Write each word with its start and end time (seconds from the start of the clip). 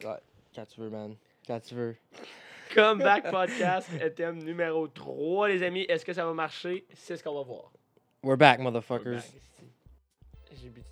Quand 0.00 0.66
tu 0.66 0.80
veux, 0.80 0.90
man. 0.90 1.16
Quand 1.46 1.60
tu 1.60 1.74
veux. 1.74 1.96
Comeback 2.74 3.30
Podcast, 3.30 3.88
thème 4.16 4.42
numéro 4.42 4.86
3, 4.88 5.48
les 5.48 5.62
amis. 5.62 5.86
Est-ce 5.88 6.04
que 6.04 6.12
ça 6.12 6.24
va 6.24 6.32
marcher? 6.34 6.86
C'est 6.94 7.16
ce 7.16 7.24
qu'on 7.24 7.34
va 7.34 7.42
voir. 7.42 7.72
We're 8.22 8.36
back, 8.36 8.60
motherfuckers. 8.60 9.22
J'ai 10.60 10.68
bu 10.68 10.82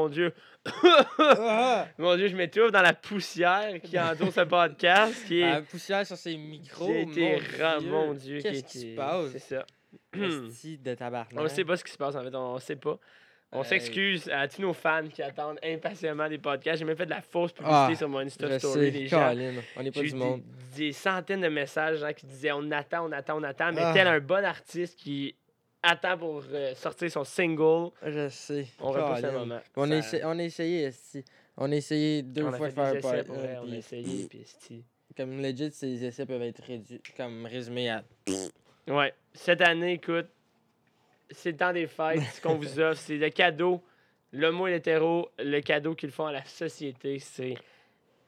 mon 0.00 0.08
dieu. 0.08 0.32
Ah! 0.82 1.86
Mon 1.98 2.16
dieu, 2.16 2.28
je 2.28 2.36
m'étouffe 2.36 2.70
dans 2.70 2.82
la 2.82 2.92
poussière 2.92 3.80
qui 3.82 3.98
entoure 3.98 4.32
ce 4.32 4.42
podcast. 4.42 5.24
Qui 5.26 5.40
est, 5.40 5.50
La 5.50 5.62
poussière 5.62 6.06
sur 6.06 6.16
ses 6.16 6.36
micros. 6.36 7.06
qui 7.06 7.24
mon 7.86 8.12
Dieu. 8.14 8.40
Qu'est-ce 8.40 8.64
qui 8.64 8.78
se 8.78 8.96
passe? 8.96 9.30
C'est 9.32 9.38
ça. 9.38 9.64
De 10.14 10.94
tabarnak. 10.94 11.32
On 11.36 11.42
ne 11.44 11.48
sait 11.48 11.64
pas 11.64 11.76
ce 11.76 11.84
qui 11.84 11.92
se 11.92 11.96
passe 11.98 12.14
en 12.14 12.22
fait, 12.22 12.34
on 12.34 12.54
ne 12.54 12.60
sait 12.60 12.76
pas. 12.76 12.98
On 13.52 13.62
Euh, 13.62 13.64
s'excuse 13.64 14.28
à 14.28 14.46
tous 14.46 14.62
nos 14.62 14.72
fans 14.72 15.08
qui 15.12 15.22
attendent 15.22 15.58
impatiemment 15.64 16.28
des 16.28 16.38
podcasts. 16.38 16.78
J'ai 16.78 16.84
même 16.84 16.96
fait 16.96 17.04
de 17.06 17.10
la 17.10 17.20
fausse 17.20 17.50
publicité 17.52 17.92
Ah, 17.92 17.96
sur 17.96 18.08
mon 18.08 18.20
Insta 18.20 18.58
Story 18.60 18.92
des 18.92 19.08
gens. 19.08 19.32
On 19.76 19.82
n'est 19.82 19.90
pas 19.90 20.00
du 20.02 20.10
des, 20.10 20.16
monde. 20.16 20.42
des 20.76 20.92
centaines 20.92 21.40
de 21.40 21.48
messages 21.48 21.98
gens 21.98 22.12
qui 22.12 22.26
disaient 22.26 22.52
on 22.52 22.70
attend, 22.70 23.08
on 23.08 23.12
attend, 23.12 23.40
on 23.40 23.42
attend, 23.42 23.72
mais 23.72 23.80
Ah. 23.82 23.92
tel 23.92 24.06
un 24.06 24.20
bon 24.20 24.44
artiste 24.44 24.96
qui 24.96 25.34
attend 25.82 26.18
pour 26.18 26.42
euh, 26.52 26.74
sortir 26.74 27.10
son 27.10 27.24
single, 27.24 27.90
Je 28.04 28.28
sais. 28.28 28.66
on 28.80 28.90
repousse 28.92 29.24
un 29.24 29.32
moment. 29.32 29.60
On, 29.76 29.86
Ça- 29.88 29.94
a 29.94 29.96
essayé, 29.98 30.22
on 30.24 30.38
a 30.38 30.42
essayé, 30.42 30.82
esti. 30.84 31.24
On 31.56 31.70
a 31.72 31.74
essayé 31.76 32.22
deux 32.22 32.44
on 32.44 32.52
fois 32.52 32.68
de 32.68 32.72
faire 32.74 33.00
part- 33.00 33.12
euh, 33.14 33.54
on 33.62 33.72
a 33.72 33.76
essayé, 33.76 34.26
puis 34.28 34.40
esti. 34.40 34.84
Comme 35.16 35.40
legit, 35.42 35.70
ces 35.72 36.04
essais 36.04 36.24
peuvent 36.26 36.42
être 36.42 36.62
réduits, 36.62 37.00
comme 37.16 37.44
résumés 37.46 37.90
à. 37.90 38.04
Ouais, 38.86 39.12
cette 39.34 39.60
année, 39.60 39.94
écoute, 39.94 40.28
c'est 41.30 41.52
le 41.52 41.56
temps 41.56 41.72
des 41.72 41.86
fêtes. 41.86 42.20
Ce 42.34 42.40
qu'on 42.40 42.54
vous 42.54 42.78
offre, 42.80 43.00
c'est 43.00 43.16
le 43.16 43.28
cadeau. 43.30 43.82
Le 44.32 44.50
mot 44.52 44.68
hétéro, 44.68 45.28
le 45.38 45.60
cadeau 45.60 45.94
qu'ils 45.96 46.12
font 46.12 46.26
à 46.26 46.32
la 46.32 46.44
société, 46.44 47.18
c'est 47.18 47.54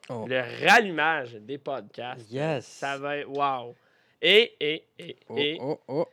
Oh. 0.09 0.25
le 0.27 0.41
rallumage 0.67 1.35
des 1.35 1.57
podcasts. 1.57 2.29
Yes. 2.29 2.65
Ça 2.65 2.97
va 2.97 3.17
être 3.19 3.29
wow. 3.29 3.73
Et, 4.21 4.53
et, 4.59 4.83
et, 4.99 5.15
Oh, 5.29 5.35
et, 5.37 5.57
oh, 5.61 5.79
oh. 5.87 6.07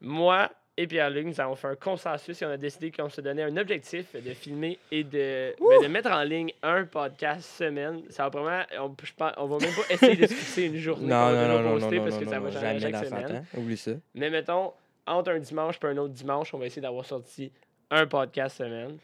moi 0.00 0.50
et 0.80 0.86
Pierre-Luc, 0.86 1.26
nous 1.26 1.40
avons 1.40 1.56
fait 1.56 1.66
un 1.66 1.74
consensus 1.74 2.40
et 2.40 2.46
on 2.46 2.50
a 2.50 2.56
décidé 2.56 2.92
qu'on 2.92 3.08
se 3.08 3.20
donnait 3.20 3.42
un 3.42 3.56
objectif 3.56 4.14
de 4.14 4.32
filmer 4.32 4.78
et 4.92 5.02
de, 5.02 5.52
ben, 5.60 5.82
de 5.82 5.88
mettre 5.88 6.10
en 6.10 6.22
ligne 6.22 6.52
un 6.62 6.84
podcast 6.84 7.42
semaine. 7.58 8.02
Ça 8.10 8.28
va 8.28 8.40
vraiment. 8.40 8.64
On, 8.80 8.94
je 9.02 9.12
pense- 9.16 9.32
on 9.38 9.46
va 9.46 9.58
même 9.58 9.74
pas 9.74 9.92
essayer 9.92 10.14
de 10.16 10.26
se 10.28 10.34
fixer 10.34 10.62
une 10.66 10.76
journée 10.76 11.08
Non, 11.08 11.32
non, 11.32 11.48
non, 11.48 11.60
non, 11.62 11.72
poster 11.80 11.98
non, 11.98 12.04
parce 12.04 12.18
que 12.18 12.24
ça 12.26 12.38
va 12.38 12.50
changer 12.52 12.78
jamais 12.78 12.80
chaque 12.80 13.06
semaine. 13.06 13.44
Oublie 13.56 13.76
ça. 13.76 13.90
Mais 14.14 14.30
mettons, 14.30 14.72
entre 15.06 15.32
un 15.32 15.38
dimanche 15.40 15.76
et 15.82 15.86
un 15.86 15.96
autre 15.96 16.14
dimanche, 16.14 16.54
on 16.54 16.58
va 16.58 16.66
essayer 16.66 16.82
d'avoir 16.82 17.04
sorti 17.04 17.50
un 17.90 18.06
podcast 18.06 18.58
semaine. 18.58 18.98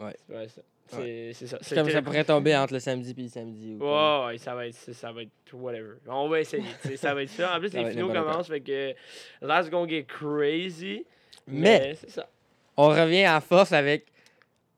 Ouais. 0.00 0.16
Ouais, 0.30 0.48
ça. 0.48 0.62
C'est 0.86 1.32
c'est 1.32 1.46
ça. 1.46 1.58
C'est 1.60 1.74
comme 1.74 1.90
ça 1.90 2.02
pourrait 2.02 2.24
tomber 2.24 2.54
entre 2.56 2.74
le 2.74 2.80
samedi 2.80 3.14
et 3.16 3.22
le 3.22 3.28
samedi. 3.28 3.74
ou 3.74 3.84
Ouais, 3.84 4.26
ouais, 4.26 4.38
ça 4.38 4.54
va 4.54 4.66
être, 4.66 4.92
ça 4.92 5.12
va 5.12 5.22
être 5.22 5.30
whatever. 5.52 5.94
On 6.06 6.28
va 6.28 6.40
essayer. 6.40 6.64
ça 6.96 7.14
va 7.14 7.22
être 7.22 7.30
ça. 7.30 7.56
En 7.56 7.58
plus, 7.58 7.70
Ça 7.70 7.82
les 7.82 7.90
finaux 7.90 8.12
commencent, 8.12 8.48
fait 8.48 8.60
que 8.60 8.94
let's 9.42 9.70
go 9.70 9.88
get 9.88 10.04
crazy. 10.04 11.06
Mais 11.46 11.94
c'est 11.94 12.10
ça. 12.10 12.28
on 12.76 12.88
revient 12.88 13.28
en 13.28 13.40
force 13.40 13.72
avec 13.72 14.06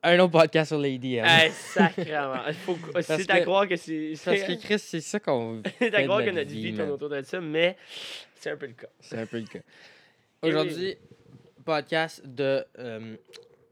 un 0.02 0.18
autre 0.20 0.32
podcast 0.32 0.68
sur 0.68 0.78
les 0.78 0.98
DM. 0.98 1.24
Hey, 1.24 1.50
sacrément. 1.52 2.36
Faut, 2.64 2.78
c'est 3.00 3.30
à 3.30 3.40
croire 3.40 3.66
que 3.66 3.76
c'est. 3.76 4.12
Parce 4.24 4.38
C'est 4.38 4.46
que 4.46 4.62
Chris, 4.62 4.78
c'est 4.78 5.00
ça 5.00 5.18
qu'on. 5.18 5.62
c'est 5.78 5.94
à 5.94 6.02
croire 6.04 6.24
que 6.24 6.30
notre 6.30 6.50
vie, 6.50 6.74
tourne 6.74 6.90
autour 6.90 7.08
de 7.08 7.22
ça, 7.22 7.40
mais 7.40 7.76
c'est 8.34 8.50
un 8.50 8.56
peu 8.56 8.66
le 8.66 8.74
cas. 8.74 8.88
C'est 9.00 9.18
un 9.18 9.26
peu 9.26 9.38
le 9.38 9.46
cas. 9.46 9.60
Aujourd'hui, 10.42 10.96
podcast 11.64 12.22
de 12.24 12.64
euh, 12.78 13.16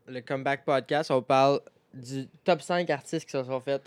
le 0.08 0.20
Comeback 0.20 0.64
Podcast. 0.64 1.10
On 1.10 1.22
parle 1.22 1.60
du 1.94 2.26
top 2.44 2.60
5 2.62 2.88
artistes 2.90 3.24
qui 3.26 3.32
se 3.32 3.42
sont 3.44 3.60
fait. 3.60 3.82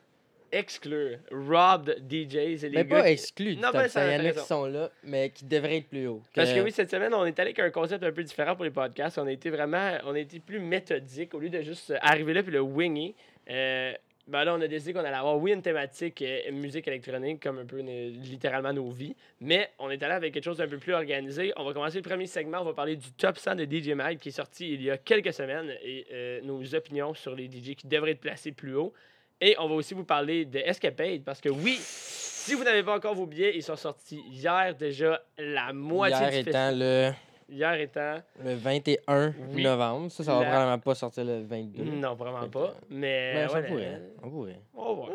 Exclure. 0.51 1.18
Robbed 1.29 2.03
DJs 2.09 2.38
et 2.66 2.69
les 2.69 2.69
Mais 2.69 2.85
gars. 2.85 2.97
pas 2.97 3.03
qui- 3.03 3.09
exclus 3.12 3.56
du 3.56 3.62
Non, 3.62 3.72
top 3.72 3.81
5. 3.81 3.90
ça, 3.90 4.07
Il 4.07 4.23
y 4.23 4.28
en 4.28 4.29
a 4.29 4.31
qui 4.34 4.45
sont 4.47 4.66
là, 4.66 4.90
mais 5.03 5.29
qui 5.29 5.44
devraient 5.44 5.78
être 5.78 5.90
plus 5.90 6.07
haut. 6.07 6.22
Parce 6.34 6.53
que 6.53 6.62
oui, 6.62 6.72
cette 6.72 6.90
semaine, 6.90 7.13
on 7.13 7.25
est 7.25 7.38
allé 7.40 7.50
avec 7.50 7.59
un 7.59 7.69
concept 7.69 8.01
un 8.03 8.12
peu 8.13 8.23
différent 8.23 8.56
pour 8.56 8.63
les 8.63 8.72
podcasts. 8.72 9.17
On 9.17 9.28
a 9.28 9.31
été 9.31 9.50
vraiment, 9.50 9.97
on 10.06 10.13
a 10.16 10.19
été 10.19 10.40
plus 10.40 10.59
méthodique 10.62 11.34
au 11.34 11.40
lieu 11.40 11.50
de 11.50 11.62
juste 11.62 11.94
arriver 12.01 12.34
là 12.34 12.44
puis 12.44 12.53
le 12.53 12.62
winger. 12.62 13.13
Euh, 13.50 13.94
ben 14.27 14.43
là, 14.43 14.53
on 14.53 14.61
a 14.61 14.67
décidé 14.67 14.93
qu'on 14.93 14.99
allait 14.99 15.15
avoir, 15.15 15.38
oui, 15.38 15.53
une 15.53 15.61
thématique 15.61 16.21
euh, 16.21 16.51
musique 16.51 16.88
électronique, 16.88 17.41
comme 17.41 17.59
un 17.59 17.65
peu 17.65 17.79
euh, 17.79 18.09
littéralement 18.09 18.73
nos 18.73 18.89
vies, 18.91 19.15
mais 19.39 19.71
on 19.79 19.89
est 19.89 20.03
allé 20.03 20.13
avec 20.13 20.33
quelque 20.33 20.43
chose 20.43 20.57
d'un 20.57 20.67
peu 20.67 20.77
plus 20.77 20.93
organisé. 20.93 21.53
On 21.55 21.63
va 21.63 21.73
commencer 21.73 21.97
le 21.97 22.03
premier 22.03 22.27
segment, 22.27 22.59
on 22.59 22.66
va 22.66 22.73
parler 22.73 22.97
du 22.97 23.11
top 23.13 23.37
100 23.37 23.55
de 23.55 23.66
DJ 23.66 23.89
Mag 23.89 24.17
qui 24.17 24.29
est 24.29 24.33
sorti 24.33 24.73
il 24.73 24.81
y 24.81 24.91
a 24.91 24.97
quelques 24.97 25.31
semaines 25.31 25.71
et 25.81 26.05
euh, 26.11 26.41
nos 26.41 26.75
opinions 26.75 27.13
sur 27.13 27.35
les 27.35 27.45
DJ 27.45 27.75
qui 27.75 27.87
devraient 27.87 28.11
être 28.11 28.19
placés 28.19 28.51
plus 28.51 28.75
haut. 28.75 28.93
Et 29.39 29.55
on 29.59 29.69
va 29.69 29.75
aussi 29.75 29.93
vous 29.93 30.03
parler 30.03 30.45
de 30.45 30.59
Escapade 30.59 31.23
parce 31.23 31.39
que 31.39 31.49
oui, 31.49 31.77
si 31.79 32.53
vous 32.53 32.63
n'avez 32.63 32.83
pas 32.83 32.95
encore 32.95 33.13
vos 33.13 33.27
billets, 33.27 33.55
ils 33.55 33.63
sont 33.63 33.75
sortis 33.75 34.21
hier 34.29 34.75
déjà 34.75 35.21
la 35.37 35.71
moitié 35.73 36.17
Hier 36.17 36.43
du 36.43 36.49
étant 36.49 36.71
le, 36.73 37.11
Hier 37.50 37.74
étant. 37.80 38.18
le 38.44 38.56
21 38.56 39.34
Oui. 39.52 39.63
novembre. 39.63 40.12
Ça, 40.12 40.24
ça 40.24 40.34
va 40.34 40.41
La- 40.41 40.46
probablement 40.50 40.80
pas 40.80 40.96
sortir 40.96 41.24
le 41.24 41.44
22. 41.44 41.84
Non, 41.84 42.13
vraiment 42.16 42.47
pas. 42.50 42.75
Mais. 42.90 43.34
Ben, 43.47 43.53
ouais, 43.56 43.68
pourrait. 43.68 44.02
On 44.24 44.30
pourrait. 44.30 44.59
on 44.75 44.85
va 44.85 44.94
voir. 44.94 45.09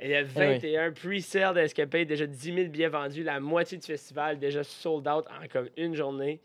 Et 0.00 0.06
il 0.06 0.10
y 0.10 0.16
a 0.16 0.24
21 0.24 0.90
pre-sale 0.90 1.54
d'Escapade, 1.54 2.08
déjà 2.08 2.26
10 2.26 2.54
000 2.54 2.68
billets 2.70 2.88
vendus, 2.88 3.22
la 3.22 3.38
moitié 3.38 3.78
du 3.78 3.86
festival 3.86 4.38
déjà 4.38 4.64
sold 4.64 5.06
out 5.06 5.24
en 5.28 5.46
comme 5.52 5.68
une 5.76 5.94
journée. 5.94 6.40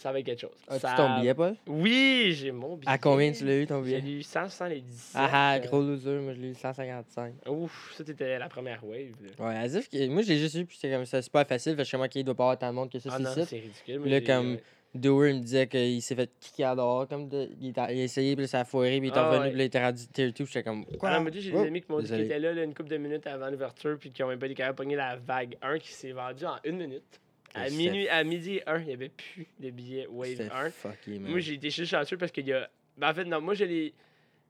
Ça 0.00 0.12
va 0.12 0.18
être 0.20 0.24
quelque 0.26 0.40
chose. 0.40 0.50
As-tu 0.66 0.80
Ça- 0.80 0.94
ton 0.96 1.20
billet, 1.20 1.34
Paul? 1.34 1.54
Oui, 1.66 2.32
j'ai 2.34 2.52
mon 2.52 2.76
billet. 2.76 2.90
À 2.90 2.96
combien 2.96 3.30
tu 3.32 3.44
l'as 3.44 3.58
eu, 3.58 3.66
ton 3.66 3.84
J'ai 3.84 4.00
billet? 4.00 4.18
eu 4.20 4.22
100, 4.22 4.48
100 4.48 4.66
les 4.66 4.80
17. 4.80 5.12
Ah 5.14 5.28
ah, 5.30 5.56
euh, 5.56 5.58
gros 5.60 5.82
loser. 5.82 6.18
Moi, 6.20 6.32
je 6.32 6.40
l'ai 6.40 6.48
eu 6.48 6.54
155. 6.54 7.34
Ouf, 7.48 7.92
ça, 7.96 8.02
t'étais 8.02 8.38
la 8.38 8.48
première 8.48 8.82
wave. 8.82 9.12
là. 9.38 9.46
Ouais, 9.66 9.80
que- 9.92 10.08
moi, 10.08 10.22
j'ai 10.22 10.38
juste 10.38 10.54
eu, 10.54 10.64
puis 10.64 10.76
c'était 10.80 10.94
comme 10.94 11.04
ça, 11.04 11.20
super 11.20 11.46
facile. 11.46 11.72
Fait 11.72 11.78
que 11.78 11.82
je 11.84 11.88
suis 11.88 11.96
comme, 11.98 12.06
ok, 12.06 12.14
il 12.14 12.24
doit 12.24 12.34
pas 12.34 12.44
avoir 12.44 12.58
tant 12.58 12.70
de 12.70 12.74
monde 12.76 12.90
que 12.90 12.98
ça, 12.98 13.10
Ah 13.12 13.16
c'est 13.18 13.22
non, 13.40 13.46
c'est 13.46 13.56
ridicule. 13.58 13.94
moi, 13.96 14.02
Puis 14.04 14.10
là, 14.10 14.18
j'ai- 14.20 14.24
comme- 14.24 14.52
ouais. 14.54 14.62
Doer 14.92 15.34
me 15.34 15.38
disait 15.38 15.68
qu'il 15.68 16.02
s'est 16.02 16.16
fait 16.16 16.30
kicker 16.40 16.74
dehors, 16.74 17.06
comme 17.06 17.28
de, 17.28 17.48
il, 17.60 17.68
était- 17.68 17.94
il 17.94 18.00
a 18.00 18.04
essayé, 18.04 18.34
puis 18.34 18.48
ça 18.48 18.60
a 18.60 18.64
foiré, 18.64 18.98
puis 18.98 19.08
il 19.08 19.14
est 19.14 19.16
Ah, 19.16 19.28
revenu, 19.28 19.42
ouais. 19.44 19.48
puis 19.50 19.58
là, 19.58 19.64
il 19.64 19.66
était 19.68 19.84
rendu 19.84 20.02
tier 20.08 20.32
2, 20.32 20.44
j'étais 20.46 20.64
comme, 20.64 20.84
quoi? 20.98 21.10
Ah 21.10 21.20
mais 21.20 21.30
tu 21.30 21.36
sais, 21.38 21.44
j'ai 21.44 21.52
des 21.52 21.58
amis 21.58 21.80
qui 21.82 21.92
m'ont 21.92 22.00
dit 22.00 22.06
qu'ils 22.06 22.20
étaient 22.22 22.40
là, 22.40 22.52
là, 22.52 22.64
une 22.64 22.74
couple 22.74 22.88
de 22.88 22.96
minutes 22.96 23.24
avant 23.28 23.48
l'ouverture 23.50 23.96
puis 24.00 24.10
qui 24.10 24.20
ont 24.24 24.28
même 24.28 24.40
pas 24.40 24.46
été 24.46 24.56
capables 24.56 24.74
de 24.74 24.82
pogner 24.82 24.96
la 24.96 25.14
vague 25.14 25.56
1 25.62 25.78
qui 25.78 25.92
s'est 25.92 26.10
vendue 26.10 26.44
en 26.44 26.56
une 26.64 26.78
minute. 26.78 27.20
À 27.54 27.68
minuit, 27.70 28.08
à 28.08 28.22
midi 28.24 28.60
1, 28.66 28.78
il 28.80 28.86
n'y 28.86 28.92
avait 28.92 29.08
plus 29.08 29.46
de 29.58 29.70
billets 29.70 30.06
Wave 30.08 30.36
C'était 30.36 30.50
1. 30.52 30.70
fucké, 30.70 31.18
man. 31.18 31.30
Moi, 31.30 31.40
j'ai 31.40 31.54
été 31.54 31.70
juste 31.70 31.90
chanceux 31.90 32.16
parce 32.16 32.30
qu'il 32.32 32.46
y 32.46 32.52
a. 32.52 32.68
Ben, 32.96 33.10
en 33.10 33.14
fait, 33.14 33.24
non, 33.24 33.40
moi, 33.40 33.54
j'ai 33.54 33.66
les. 33.66 33.94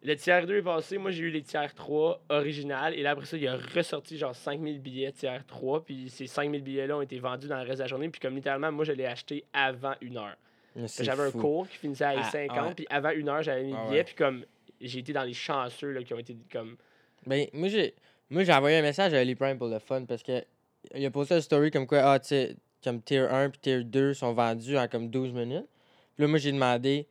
Le 0.03 0.15
tiers 0.17 0.47
2 0.47 0.57
est 0.57 0.63
passé, 0.63 0.97
moi 0.97 1.11
j'ai 1.11 1.25
eu 1.25 1.31
les 1.31 1.43
tiers 1.43 1.75
3 1.75 2.23
original 2.31 2.95
et 2.95 3.03
là 3.03 3.11
après 3.11 3.27
ça 3.27 3.37
il 3.37 3.47
a 3.47 3.59
ressorti 3.75 4.17
genre 4.17 4.35
5000 4.35 4.81
billets 4.81 5.13
tiers 5.13 5.45
3 5.47 5.85
puis 5.85 6.09
ces 6.09 6.27
5000 6.27 6.63
billets 6.63 6.87
là 6.87 6.97
ont 6.97 7.03
été 7.03 7.19
vendus 7.19 7.49
dans 7.49 7.57
le 7.59 7.65
reste 7.65 7.77
de 7.77 7.83
la 7.83 7.87
journée 7.87 8.09
puis 8.09 8.19
comme 8.19 8.35
littéralement 8.35 8.73
moi 8.73 8.87
je 8.87 8.93
l'ai 8.93 9.05
acheté 9.05 9.45
avant 9.53 9.93
une 10.01 10.17
heure. 10.17 10.37
J'avais 11.03 11.25
un 11.25 11.31
cours 11.31 11.69
qui 11.69 11.77
finissait 11.77 12.05
à 12.05 12.15
Ah, 12.17 12.23
50 12.23 12.69
ouais. 12.69 12.75
puis 12.77 12.87
avant 12.89 13.11
une 13.11 13.29
heure 13.29 13.43
j'avais 13.43 13.63
mis 13.63 13.75
Ah 13.77 13.83
le 13.83 13.89
billet 13.89 13.99
ouais. 13.99 14.05
puis 14.05 14.15
comme 14.15 14.47
j'ai 14.81 15.01
été 15.01 15.13
dans 15.13 15.25
les 15.25 15.35
chanceux 15.35 15.91
là, 15.93 16.03
qui 16.03 16.15
ont 16.15 16.19
été 16.19 16.35
comme 16.51 16.79
Ben, 17.27 17.47
moi, 17.53 17.69
j'ai, 17.69 17.93
moi, 18.31 18.43
j'ai 18.43 18.55
envoyé 18.55 18.79
un 18.79 18.83
message 18.83 19.13
à 19.13 19.19
Ali 19.19 19.35
Prime 19.35 19.59
pour 19.59 19.69
le 19.69 19.81
fun, 19.81 20.07
parce 20.07 20.23
que 20.23 20.43
il 20.95 21.05
a 21.05 21.11
posté 21.11 21.35
une 21.35 21.43
story 21.43 21.71
comme 21.71 21.87
quoi, 21.87 21.99
ah, 22.11 22.19
tu 22.19 22.29
sais, 22.29 22.57
comme 22.83 23.03
tier 23.03 23.21
1 23.21 23.51
puis 23.51 23.61
tier 23.61 23.85
2 23.85 24.15
sont 24.15 24.33
vendus 24.33 24.77
en 24.77 24.89
comme 24.89 25.09
12 25.09 25.33
minutes. 25.33 25.69
Puis 26.15 26.25
là, 26.25 26.29
moi, 26.29 26.39
j'ai 26.39 26.53
demandé 26.53 27.07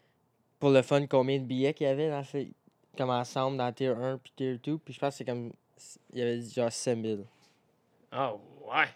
pour 0.59 0.69
le 0.69 0.81
fun 0.81 1.06
combien 1.07 1.38
de 1.40 1.44
billets 1.44 1.74
qu'il 1.74 1.88
y 1.88 1.90
avait 1.90 2.09
dans 2.09 2.24
ces, 2.24 2.52
comme 2.97 3.09
ensemble 3.09 3.57
dans 3.57 3.72
tier 3.72 3.90
1 3.90 4.18
puis 4.18 4.34
tier 4.35 4.57
2. 4.57 4.77
Puis 4.77 4.94
je 4.94 5.00
pense 5.00 5.13
que 5.13 5.18
c'est 5.19 5.25
comme, 5.25 5.51
il 6.13 6.19
y 6.19 6.21
avait 6.21 6.42
genre 6.42 6.71
5000 6.71 7.24
Ah 8.12 8.33
ouais! 8.33 8.88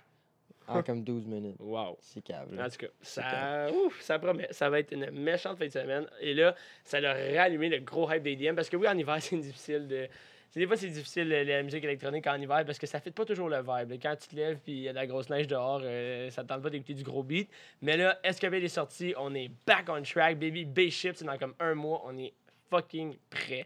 en 0.67 0.81
comme 0.81 1.03
12 1.03 1.25
minutes. 1.25 1.57
Wow! 1.59 1.97
C'est 2.01 2.21
câble. 2.21 2.59
En 2.59 2.69
tout 2.69 2.77
cas, 2.77 2.87
ça, 3.01 3.71
ouf, 3.71 4.01
ça 4.01 4.19
promet. 4.19 4.47
Ça 4.51 4.69
va 4.69 4.79
être 4.79 4.91
une 4.91 5.09
méchante 5.11 5.57
fin 5.57 5.65
de 5.65 5.71
semaine. 5.71 6.07
Et 6.21 6.33
là, 6.33 6.55
ça 6.83 6.99
leur 6.99 7.15
réallumé 7.15 7.69
le 7.69 7.79
gros 7.79 8.11
hype 8.11 8.23
des 8.23 8.35
DM. 8.35 8.55
Parce 8.55 8.69
que 8.69 8.77
oui, 8.77 8.87
en 8.87 8.97
hiver, 8.97 9.17
c'est 9.21 9.37
difficile 9.37 9.87
de. 9.87 10.07
C'est- 10.53 10.59
Des 10.59 10.67
fois, 10.67 10.77
c'est 10.77 10.87
difficile 10.87 11.27
la 11.29 11.63
musique 11.63 11.83
électronique 11.83 12.27
en 12.27 12.35
hiver 12.39 12.63
parce 12.65 12.77
que 12.77 12.85
ça 12.87 12.99
fait 12.99 13.11
pas 13.11 13.25
toujours 13.25 13.49
le 13.49 13.57
vibe. 13.57 13.99
Quand 14.01 14.15
tu 14.15 14.27
te 14.27 14.35
lèves 14.35 14.59
puis 14.63 14.73
il 14.73 14.79
y 14.83 14.87
a 14.87 14.91
de 14.91 14.97
la 14.97 15.07
grosse 15.07 15.29
neige 15.29 15.47
dehors, 15.47 15.81
euh, 15.83 16.29
ça 16.29 16.43
te 16.43 16.47
tente 16.49 16.61
pas 16.61 16.69
d'écouter 16.69 16.93
du 16.93 17.03
gros 17.03 17.23
beat. 17.23 17.49
Mais 17.81 17.97
là, 17.97 18.19
Escapade 18.23 18.63
est 18.63 18.67
sorti, 18.67 19.13
on 19.17 19.33
est 19.33 19.49
back 19.65 19.89
on 19.89 20.01
track, 20.03 20.37
baby. 20.39 20.65
B-Ship, 20.65 21.13
c'est 21.15 21.25
dans 21.25 21.37
comme 21.37 21.55
un 21.59 21.73
mois, 21.73 22.01
on 22.05 22.17
est 22.17 22.33
fucking 22.69 23.15
prêt. 23.29 23.65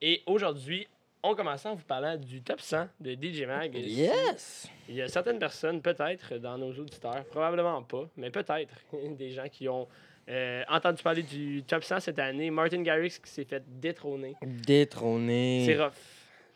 Et 0.00 0.22
aujourd'hui, 0.26 0.86
on 1.22 1.34
commence 1.34 1.66
en 1.66 1.74
vous 1.74 1.84
parlant 1.84 2.16
du 2.16 2.40
top 2.40 2.60
100 2.60 2.88
de 2.98 3.12
DJ 3.12 3.42
Mag. 3.44 3.74
Yes! 3.74 4.68
Il 4.88 4.94
y 4.94 5.02
a 5.02 5.08
certaines 5.08 5.38
personnes, 5.38 5.82
peut-être, 5.82 6.38
dans 6.38 6.56
nos 6.56 6.72
auditeurs, 6.72 7.24
probablement 7.26 7.82
pas, 7.82 8.08
mais 8.16 8.30
peut-être, 8.30 8.72
des 9.18 9.30
gens 9.30 9.48
qui 9.50 9.68
ont 9.68 9.86
euh, 10.28 10.62
entendu 10.68 11.02
parler 11.02 11.22
du 11.22 11.62
top 11.64 11.82
100 11.84 12.00
cette 12.00 12.18
année. 12.18 12.50
Martin 12.50 12.82
Garrix 12.82 13.18
qui 13.22 13.30
s'est 13.30 13.44
fait 13.44 13.62
détrôner. 13.66 14.34
Détrôné. 14.42 15.64
C'est 15.66 15.76
rough. 15.82 15.92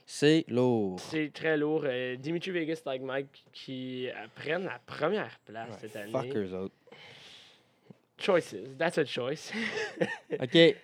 C'est 0.07 0.45
lourd. 0.49 1.01
C'est 1.01 1.33
très 1.33 1.57
lourd. 1.57 1.83
Euh, 1.85 2.17
Dimitri 2.17 2.51
Vegas, 2.51 2.83
Like 2.85 3.03
Mike, 3.03 3.45
qui 3.53 4.09
prennent 4.35 4.65
la 4.65 4.79
première 4.85 5.39
place 5.47 5.71
Ouais, 5.71 5.77
cette 5.81 5.97
année. 5.97 6.13
fuck 6.13 6.37
eux 6.37 6.53
autres. 6.53 6.75
Choices. 8.19 8.55
That's 8.79 8.99
a 8.99 9.05
choice. 9.05 9.53
Ok. 10.41 10.77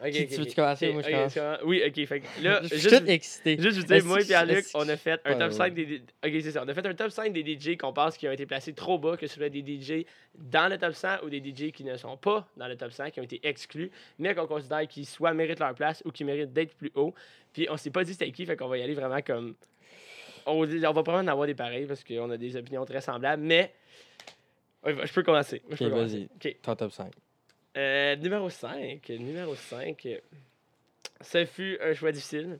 Tu 0.00 0.22
ok. 0.22 0.30
veux-tu 0.30 0.54
commencer? 0.54 0.88
Ou 0.90 0.92
moi, 0.92 1.02
je 1.02 1.10
commence? 1.10 1.58
Oui, 1.64 1.82
ok. 1.84 2.06
Fait 2.06 2.20
que 2.20 2.26
là, 2.42 2.60
Je 2.62 2.68
suis 2.68 2.78
juste, 2.78 3.00
tout 3.00 3.10
excité. 3.10 3.56
juste 3.60 3.78
vous 3.78 3.84
dire, 3.84 4.04
moi 4.04 4.20
et 4.20 4.24
Pierre-Luc, 4.24 4.66
on 4.74 4.88
a 4.88 4.96
fait 4.96 5.20
un 5.24 5.34
top 5.36 5.50
ouais. 5.50 5.56
5 5.56 5.74
des. 5.74 6.02
Ok, 6.24 6.30
c'est 6.40 6.52
ça. 6.52 6.62
On 6.64 6.68
a 6.68 6.74
fait 6.74 6.86
un 6.86 6.94
top 6.94 7.10
5 7.10 7.32
des 7.32 7.58
DJ 7.58 7.76
qu'on 7.76 7.92
pense 7.92 8.16
qui 8.16 8.28
ont 8.28 8.32
été 8.32 8.46
placés 8.46 8.72
trop 8.74 8.96
bas, 8.96 9.16
que 9.16 9.26
ce 9.26 9.34
soit 9.34 9.48
des 9.48 9.60
DJ 9.60 10.04
dans 10.36 10.70
le 10.70 10.78
top 10.78 10.94
100 10.94 11.24
ou 11.24 11.30
des 11.30 11.38
DJ 11.40 11.72
qui 11.72 11.82
ne 11.82 11.96
sont 11.96 12.16
pas 12.16 12.48
dans 12.56 12.68
le 12.68 12.76
top 12.76 12.92
100, 12.92 13.10
qui 13.10 13.18
ont 13.18 13.24
été 13.24 13.40
exclus, 13.42 13.90
mais 14.20 14.34
qu'on 14.36 14.46
considère 14.46 14.86
qu'ils 14.86 15.06
soit 15.06 15.34
méritent 15.34 15.58
leur 15.58 15.74
place 15.74 16.00
ou 16.04 16.12
qui 16.12 16.22
méritent 16.22 16.52
d'être 16.52 16.76
plus 16.76 16.92
haut. 16.94 17.12
Puis 17.52 17.66
on 17.68 17.76
s'est 17.76 17.90
pas 17.90 18.04
dit 18.04 18.12
c'était 18.12 18.30
qui, 18.30 18.46
fait 18.46 18.56
qu'on 18.56 18.68
va 18.68 18.78
y 18.78 18.82
aller 18.82 18.94
vraiment 18.94 19.20
comme. 19.20 19.56
On, 20.46 20.62
on 20.62 20.64
va 20.64 20.92
probablement 20.92 21.18
en 21.18 21.26
avoir 21.32 21.46
des 21.48 21.54
pareils 21.56 21.86
parce 21.86 22.04
qu'on 22.04 22.30
a 22.30 22.36
des 22.36 22.54
opinions 22.56 22.84
très 22.84 23.00
semblables, 23.00 23.42
mais. 23.42 23.72
Je 24.86 25.12
peux 25.12 25.24
commencer. 25.24 25.60
Je 25.68 25.72
Ok, 25.74 25.78
peux 25.80 25.88
vas-y. 25.88 26.28
Ok. 26.36 26.56
Ton 26.62 26.76
top 26.76 26.92
5. 26.92 27.10
Euh, 27.78 28.16
numéro 28.16 28.50
5. 28.50 29.08
Numéro 29.10 29.54
5. 29.54 30.04
euh, 30.06 30.18
Ce 31.20 31.44
fut 31.44 31.78
un 31.80 31.94
choix 31.94 32.10
difficile. 32.12 32.58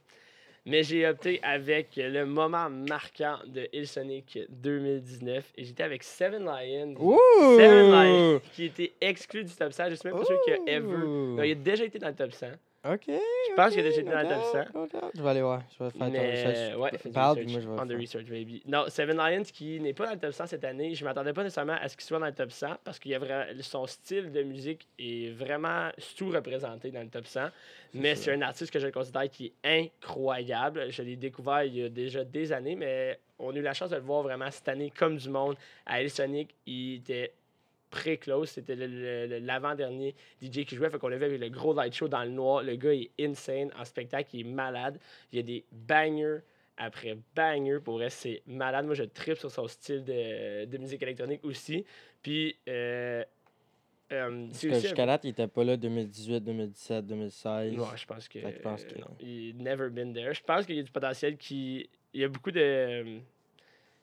Mais 0.65 0.82
j'ai 0.82 1.06
opté 1.09 1.41
avec 1.43 1.88
le 1.97 2.25
moment 2.25 2.69
marquant 2.69 3.38
de 3.47 3.69
Hillsonic 3.73 4.38
2019. 4.50 5.53
Et 5.56 5.65
j'étais 5.65 5.82
avec 5.82 6.03
Seven 6.05 6.44
Lions. 6.44 6.94
Seven 7.56 7.91
Lions 7.91 8.41
qui 8.53 8.67
était 8.67 8.93
exclu 9.00 9.44
du 9.44 9.53
top 9.55 9.73
100. 9.73 9.91
Je 9.91 9.94
suis 9.94 10.09
même 10.09 10.19
pas 10.19 10.25
sûr 10.26 10.38
qu'il 10.44 10.55
y 10.55 10.56
a 10.70 10.73
ever. 10.76 10.87
Non, 10.87 11.43
il 11.43 11.53
a 11.53 11.55
déjà 11.55 11.85
été 11.85 11.99
dans 11.99 12.09
le 12.09 12.14
top 12.14 12.32
100. 12.32 12.47
Ok. 12.90 13.02
Je 13.06 13.55
pense 13.55 13.70
qu'il 13.73 13.81
a 13.81 13.82
déjà 13.82 14.00
été 14.00 14.11
dans 14.11 14.20
le 14.23 14.29
top 14.29 14.44
100. 14.44 15.11
Je 15.14 15.23
vais 15.23 15.29
aller 15.29 15.43
voir. 15.43 15.62
Je 15.79 15.85
vais 15.85 15.90
faire 15.90 15.99
ton 16.00 16.11
Mais 16.11 16.31
recherche. 16.31 16.76
ouais, 16.76 16.90
fais 16.99 17.11
Parle, 17.11 17.38
research. 17.38 17.50
moi 17.52 17.61
je 17.61 17.69
vais 17.69 17.75
On 17.81 17.85
the 17.87 17.88
faire. 17.90 17.99
research, 18.00 18.25
baby. 18.26 18.62
Non, 18.67 18.85
Seven 18.88 19.17
Lions 19.17 19.43
qui 19.52 19.81
n'est 19.81 19.93
pas 19.94 20.06
dans 20.06 20.12
le 20.12 20.19
top 20.19 20.32
100 20.32 20.46
cette 20.46 20.64
année. 20.64 20.94
Je 20.94 21.05
m'attendais 21.05 21.32
pas 21.32 21.43
nécessairement 21.43 21.76
à 21.81 21.88
ce 21.88 21.96
qu'il 21.96 22.05
soit 22.06 22.19
dans 22.19 22.26
le 22.26 22.32
top 22.35 22.50
100 22.52 22.76
parce 22.85 22.99
que 22.99 23.08
son 23.62 23.87
style 23.87 24.31
de 24.32 24.43
musique 24.43 24.87
est 24.99 25.32
vraiment 25.35 25.90
sous-représenté 25.99 26.90
dans 26.90 27.02
le 27.02 27.08
top 27.08 27.26
100. 27.26 27.49
Mais 27.94 28.14
c'est 28.14 28.32
un 28.32 28.43
artiste 28.43 28.70
que 28.73 28.79
je 28.79 28.88
considère 28.88 29.29
qui 29.29 29.52
est 29.64 29.88
incroyable. 30.08 30.90
Je 30.90 31.02
l'ai 31.02 31.17
découvert 31.17 31.64
il 31.64 31.76
y 31.76 31.85
a 31.85 31.88
déjà 31.88 32.25
des 32.25 32.52
années, 32.52 32.76
mais 32.76 33.19
on 33.38 33.55
a 33.55 33.56
eu 33.58 33.62
la 33.62 33.75
chance 33.75 33.90
de 33.90 33.96
le 33.96 34.02
voir 34.02 34.23
vraiment 34.23 34.50
cette 34.50 34.69
année 34.69 34.93
comme 34.96 35.17
du 35.17 35.29
monde. 35.31 35.56
À 35.87 36.00
El 36.02 36.11
Sonic, 36.11 36.55
il 36.67 36.96
était 36.96 37.32
pré-close. 37.90 38.49
C'était 38.50 38.76
l'avant-dernier 38.76 40.14
DJ 40.43 40.64
qui 40.64 40.76
jouait. 40.76 40.90
Fait 40.90 40.99
qu'on 40.99 41.08
l'a 41.08 41.17
vu 41.19 41.25
avec 41.25 41.40
le 41.40 41.49
gros 41.49 41.75
light 41.75 41.94
show 41.94 42.08
dans 42.08 42.25
le 42.25 42.31
noir. 42.31 42.62
Le 42.62 42.76
gars 42.76 42.93
est 42.94 43.11
insane 43.20 43.70
en 43.79 43.85
spectacle. 43.85 44.31
Il 44.35 44.40
est 44.40 44.50
malade. 44.50 44.99
Il 45.32 45.37
y 45.37 45.38
a 45.40 45.43
des 45.43 45.64
bangers 45.73 46.38
après 46.76 47.17
bangers. 47.35 47.81
Pour 47.85 47.94
vrai, 47.94 48.11
c'est 48.11 48.43
malade. 48.46 48.87
Moi, 48.87 48.94
je 48.94 49.05
tripe 49.05 49.38
sur 49.38 49.50
son 49.50 49.67
style 49.67 50.05
de, 50.05 50.64
de 50.64 50.79
musique 50.79 51.02
électronique 51.02 51.44
aussi. 51.44 51.85
Puis, 52.23 52.56
euh, 52.69 53.25
euh, 54.12 54.46
jusqu'à 54.81 55.05
date, 55.06 55.25
il 55.25 55.31
était 55.31 55.46
pas 55.49 55.64
là 55.64 55.76
2018, 55.76 56.40
2017, 56.40 57.06
2016. 57.06 57.76
Ouais, 57.79 57.85
je 57.96 58.06
pense 58.06 58.26
que. 58.29 58.40
Fait 58.40 58.52
que 58.52 58.56
je 58.58 58.62
pense 58.62 58.85
que- 58.85 58.94
euh, 58.94 59.00
non, 59.00 59.17
il 59.20 59.56
never 59.58 59.90
been 59.90 60.14
there. 60.14 60.32
Je 60.32 60.43
pense 60.43 60.64
qu'il 60.64 60.76
y 60.76 60.81
a 60.81 60.82
du 60.82 60.90
potentiel 60.90 61.37
qui. 61.37 61.88
Il 62.14 62.20
y 62.23 62.25
a 62.25 62.29
beaucoup 62.29 62.50
de. 62.50 63.19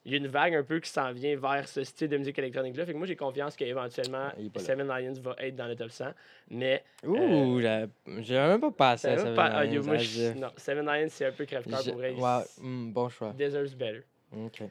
Il 0.06 0.12
y 0.12 0.14
a 0.14 0.18
une 0.18 0.28
vague 0.28 0.54
un 0.54 0.62
peu 0.62 0.78
qui 0.78 0.88
s'en 0.88 1.12
vient 1.12 1.36
vers 1.36 1.66
ce 1.66 1.82
style 1.82 2.08
de 2.08 2.16
musique 2.16 2.38
électronique-là. 2.38 2.86
Fait 2.86 2.92
que 2.92 2.96
moi, 2.96 3.08
j'ai 3.08 3.16
confiance 3.16 3.56
qu'éventuellement, 3.56 4.28
Ah. 4.30 4.58
Seven 4.60 4.86
Lions 4.86 5.14
va 5.20 5.34
être 5.40 5.56
dans 5.56 5.66
le 5.66 5.74
top 5.74 5.90
100. 5.90 6.04
Mais. 6.48 6.84
Ouh, 7.04 7.60
j'avais 7.60 7.88
j'avais 8.20 8.48
même 8.52 8.60
pas 8.60 8.70
passé 8.70 9.08
à 9.08 9.16
pas- 9.34 9.50
ah, 9.52 9.64
yo, 9.64 9.82
moi, 9.82 9.96
je- 9.98 10.32
non, 10.38 10.48
Seven 10.56 10.86
Lions, 10.86 11.08
c'est 11.10 11.26
un 11.26 11.32
peu 11.32 11.44
crève-cœur 11.44 11.82
pour 11.82 11.94
vrai. 11.96 12.12
Ouais, 12.12 12.44
hmm, 12.60 12.92
bon 12.92 13.08
choix. 13.08 13.34
Deserves 13.36 13.74
better. 13.76 14.02
Ok. 14.32 14.62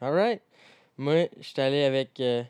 Alright. 0.00 0.42
Moi, 0.98 1.28
je 1.38 1.46
suis 1.48 1.60
allé 1.62 1.84
avec 1.84 2.18
euh, 2.18 2.42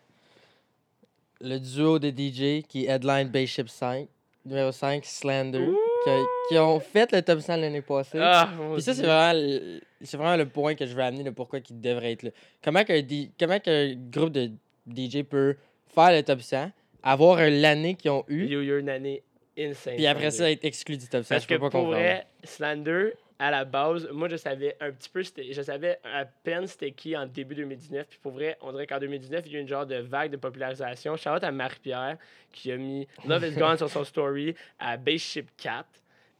le 1.42 1.58
duo 1.58 1.98
de 1.98 2.08
DJ 2.08 2.62
qui 2.66 2.86
est 2.86 2.88
Headline 2.88 3.28
Bayship 3.28 3.68
5, 3.68 4.08
numéro 4.46 4.72
5, 4.72 5.04
Slander, 5.04 5.68
qui, 6.04 6.10
qui 6.48 6.58
ont 6.58 6.80
fait 6.80 7.10
le 7.12 7.22
top 7.22 7.40
100 7.40 7.56
l'année 7.56 7.82
passée. 7.82 8.18
Ah, 8.20 8.48
Puis 8.74 8.82
ça, 8.82 8.94
c'est 8.94 9.02
vraiment, 9.02 9.32
le- 9.38 9.80
c'est 10.02 10.16
vraiment 10.16 10.36
le 10.36 10.46
point 10.46 10.74
que 10.74 10.86
je 10.86 10.94
veux 10.94 11.02
amener 11.02 11.24
de 11.24 11.30
pourquoi 11.30 11.58
il 11.68 11.80
devrait 11.80 12.12
être 12.12 12.22
là. 12.22 12.30
Comment 12.62 12.84
qu'un 12.84 13.00
comment 13.38 13.58
qu'un 13.60 13.94
groupe 14.10 14.30
de 14.30 14.50
DJ 14.86 15.22
peut 15.24 15.56
faire 15.94 16.12
le 16.12 16.22
top 16.22 16.40
100, 16.40 16.70
avoir 17.02 17.38
l'année 17.50 17.94
qu'ils 17.94 18.10
ont 18.10 18.24
eu, 18.28 18.46
Yo, 18.46 18.62
yo, 18.62 18.78
une 18.78 18.88
année 18.88 19.22
insane. 19.58 19.96
puis 19.96 20.06
après 20.06 20.30
Slander. 20.30 20.36
ça, 20.44 20.50
être 20.52 20.64
exclu 20.64 20.96
du 20.96 21.06
top 21.06 21.24
100. 21.24 21.34
Parce 21.34 21.42
je 21.44 21.48
que 21.48 21.54
peux 21.54 21.60
pas 21.60 21.70
pour 21.70 21.80
comprendre. 21.80 21.98
vrai, 22.02 22.26
Slander, 22.44 23.12
à 23.40 23.50
la 23.50 23.64
base, 23.64 24.06
moi 24.12 24.28
je 24.28 24.36
savais 24.36 24.76
un 24.80 24.92
petit 24.92 25.08
peu, 25.08 25.22
c'était- 25.22 25.52
je 25.52 25.62
savais 25.62 25.98
à 26.04 26.26
peine 26.26 26.66
c'était 26.66 26.92
qui 26.92 27.16
en 27.16 27.26
début 27.26 27.54
2019. 27.54 28.06
Puis 28.06 28.18
pour 28.22 28.32
vrai, 28.32 28.58
on 28.60 28.70
dirait 28.70 28.86
qu'en 28.86 28.98
2019, 28.98 29.44
il 29.46 29.52
y 29.52 29.56
a 29.56 29.58
eu 29.58 29.62
une 29.62 29.68
genre 29.68 29.86
de 29.86 29.96
vague 29.96 30.30
de 30.30 30.36
popularisation. 30.36 31.16
Shout 31.16 31.30
out 31.30 31.42
à 31.42 31.50
Marie-Pierre 31.50 32.18
qui 32.52 32.70
a 32.70 32.76
mis 32.76 33.08
Love 33.26 33.46
is 33.46 33.54
Gone 33.56 33.78
sur 33.78 33.88
son 33.88 34.04
story 34.04 34.54
à 34.78 34.98
Base 34.98 35.22
Ship 35.22 35.48
4. 35.56 35.86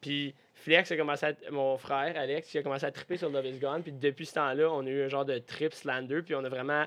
Puis 0.03 0.35
Flex 0.55 0.93
a 0.93 0.97
commencé 0.99 1.25
à, 1.25 1.33
mon 1.51 1.79
frère 1.79 2.15
Alex, 2.19 2.53
il 2.53 2.59
a 2.59 2.63
commencé 2.63 2.85
à 2.85 2.91
triper 2.93 3.17
sur 3.17 3.31
Love 3.31 3.47
is 3.47 3.59
Gone. 3.59 3.83
Puis 3.83 3.93
depuis 3.93 4.27
ce 4.27 4.35
temps-là, 4.35 4.71
on 4.71 4.85
a 4.87 4.91
eu 4.91 5.03
un 5.05 5.09
genre 5.09 5.25
de 5.25 5.39
trip 5.39 5.73
Slander. 5.73 6.21
Puis 6.21 6.35
on 6.35 6.45
a 6.45 6.49
vraiment 6.51 6.85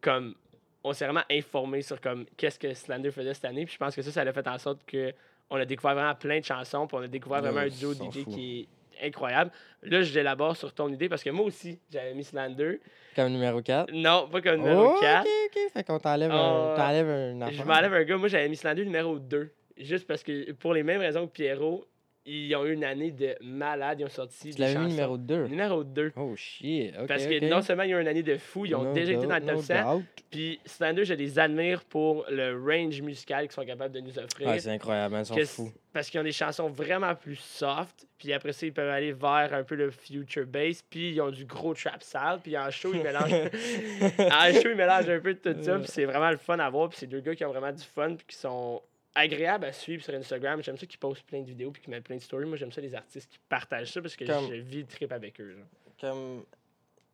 comme. 0.00 0.34
On 0.82 0.92
s'est 0.94 1.04
vraiment 1.04 1.22
informé 1.30 1.82
sur 1.82 2.00
comme 2.00 2.24
qu'est-ce 2.38 2.58
que 2.58 2.72
Slander 2.72 3.10
faisait 3.10 3.34
cette 3.34 3.44
année. 3.44 3.66
Puis 3.66 3.74
je 3.74 3.78
pense 3.78 3.94
que 3.94 4.00
ça, 4.02 4.10
ça 4.10 4.22
a 4.22 4.32
fait 4.32 4.48
en 4.48 4.56
sorte 4.58 4.80
que 4.86 5.12
on 5.50 5.56
a 5.56 5.64
découvert 5.66 5.94
vraiment 5.94 6.14
plein 6.14 6.40
de 6.40 6.44
chansons. 6.44 6.86
Puis 6.86 6.96
on 6.96 7.02
a 7.02 7.06
découvert 7.08 7.42
vraiment 7.42 7.60
Ouais, 7.60 7.66
un 7.66 7.68
duo 7.68 7.92
DJ 7.92 8.24
qui 8.24 8.60
est 8.60 8.68
incroyable. 9.02 9.50
Là, 9.82 10.02
je 10.02 10.12
l'élabore 10.14 10.56
sur 10.56 10.72
ton 10.72 10.88
idée 10.88 11.08
parce 11.08 11.22
que 11.22 11.30
moi 11.30 11.44
aussi, 11.46 11.78
j'avais 11.90 12.14
mis 12.14 12.24
Slander. 12.24 12.80
Comme 13.16 13.32
numéro 13.32 13.60
4. 13.60 13.92
Non, 13.92 14.28
pas 14.30 14.40
comme 14.40 14.56
numéro 14.60 14.94
Oh, 14.96 15.00
4. 15.00 15.20
ok, 15.22 15.28
ok. 15.46 15.72
Fait 15.72 15.84
qu'on 15.84 15.98
t'enlève 15.98 16.30
Euh, 16.32 16.76
un, 16.76 17.40
un 17.42 17.50
Je 17.50 17.62
m'enlève 17.62 17.92
un 17.94 18.04
gars. 18.04 18.16
Moi, 18.16 18.28
j'avais 18.28 18.48
mis 18.48 18.56
Slander 18.56 18.84
numéro 18.84 19.18
2. 19.18 19.50
Juste 19.78 20.06
parce 20.06 20.22
que 20.22 20.52
pour 20.52 20.74
les 20.74 20.82
mêmes 20.82 21.00
raisons 21.00 21.26
que 21.26 21.32
Pierrot, 21.32 21.84
ils 22.24 22.54
ont 22.54 22.64
eu 22.64 22.72
une 22.74 22.84
année 22.84 23.10
de 23.10 23.34
malade. 23.40 23.98
Ils 24.00 24.04
ont 24.04 24.08
sorti 24.10 24.54
Tu 24.54 24.60
l'avais 24.60 24.78
mis 24.78 24.88
numéro 24.88 25.18
2. 25.18 25.48
Numéro 25.48 25.82
2. 25.84 26.12
Oh 26.16 26.34
shit. 26.36 26.94
Parce 27.08 27.26
que 27.26 27.48
non 27.48 27.62
seulement 27.62 27.82
ils 27.82 27.94
ont 27.94 27.98
eu 27.98 28.02
une 28.02 28.08
année 28.08 28.22
de 28.22 28.36
fou, 28.36 28.64
ils 28.66 28.74
ont 28.74 28.84
No 28.84 28.92
déjà 28.92 29.12
été 29.12 29.26
dans 29.26 29.34
le 29.36 29.40
top 29.40 29.54
no 29.56 29.62
100. 29.62 29.94
doubt. 29.96 30.04
Puis 30.30 30.60
Slander, 30.64 31.04
je 31.04 31.14
les 31.14 31.38
admire 31.38 31.84
pour 31.84 32.24
le 32.30 32.52
range 32.58 33.00
musical 33.02 33.44
qu'ils 33.46 33.52
sont 33.52 33.64
capables 33.66 33.94
de 33.94 34.00
nous 34.00 34.18
offrir. 34.18 34.48
Ouais, 34.48 34.58
c'est 34.60 34.70
incroyable, 34.70 35.16
ils 35.18 35.26
sont 35.26 35.64
fous. 35.64 35.72
parce 35.92 36.08
qu'ils 36.10 36.20
ont 36.20 36.24
des 36.24 36.32
chansons 36.32 36.68
vraiment 36.68 37.14
plus 37.14 37.36
soft. 37.36 38.06
Puis 38.18 38.32
après 38.32 38.52
ça, 38.52 38.66
ils 38.66 38.72
peuvent 38.72 38.88
aller 38.88 39.12
vers 39.12 39.52
un 39.52 39.64
peu 39.64 39.74
le 39.74 39.90
future 39.90 40.46
bass. 40.46 40.80
Puis 40.88 41.10
ils 41.10 41.20
ont 41.20 41.30
du 41.32 41.44
gros 41.44 41.74
trap 41.74 42.02
sale. 42.04 42.38
Puis 42.40 42.56
en 42.56 42.70
show, 42.70 42.92
ils 42.94 43.02
mélangent, 43.02 43.32
en 44.18 44.52
show, 44.62 44.68
ils 44.70 44.76
mélangent 44.76 45.08
un 45.08 45.18
peu 45.20 45.34
de 45.34 45.52
tout 45.52 45.62
ça. 45.62 45.76
Puis 45.78 45.88
c'est 45.88 46.04
vraiment 46.04 46.30
le 46.30 46.36
fun 46.36 46.58
à 46.60 46.70
voir. 46.70 46.88
Puis 46.88 46.98
c'est 47.00 47.06
deux 47.08 47.20
gars 47.20 47.34
qui 47.34 47.44
ont 47.44 47.50
vraiment 47.50 47.72
du 47.72 47.82
fun. 47.82 48.14
Puis 48.14 48.26
qui 48.28 48.36
sont 48.36 48.80
agréables 49.14 49.64
à 49.64 49.72
suivre 49.72 50.02
sur 50.02 50.14
Instagram. 50.14 50.62
J'aime 50.62 50.76
ça 50.76 50.86
qu'ils 50.86 50.98
postent 50.98 51.22
plein 51.24 51.40
de 51.40 51.46
vidéos. 51.46 51.70
Puis 51.70 51.82
qu'ils 51.82 51.90
mettent 51.90 52.04
plein 52.04 52.16
de 52.16 52.20
stories. 52.22 52.46
Moi, 52.46 52.56
j'aime 52.56 52.72
ça 52.72 52.80
les 52.80 52.94
artistes 52.94 53.30
qui 53.30 53.38
partagent 53.48 53.92
ça. 53.92 54.00
Parce 54.02 54.16
que 54.16 54.24
Comme- 54.24 54.48
je 54.48 54.54
vis 54.54 54.80
le 54.80 54.86
trip 54.86 55.12
avec 55.12 55.40
eux. 55.40 55.52
genre. 55.56 55.66
Comme. 56.00 56.44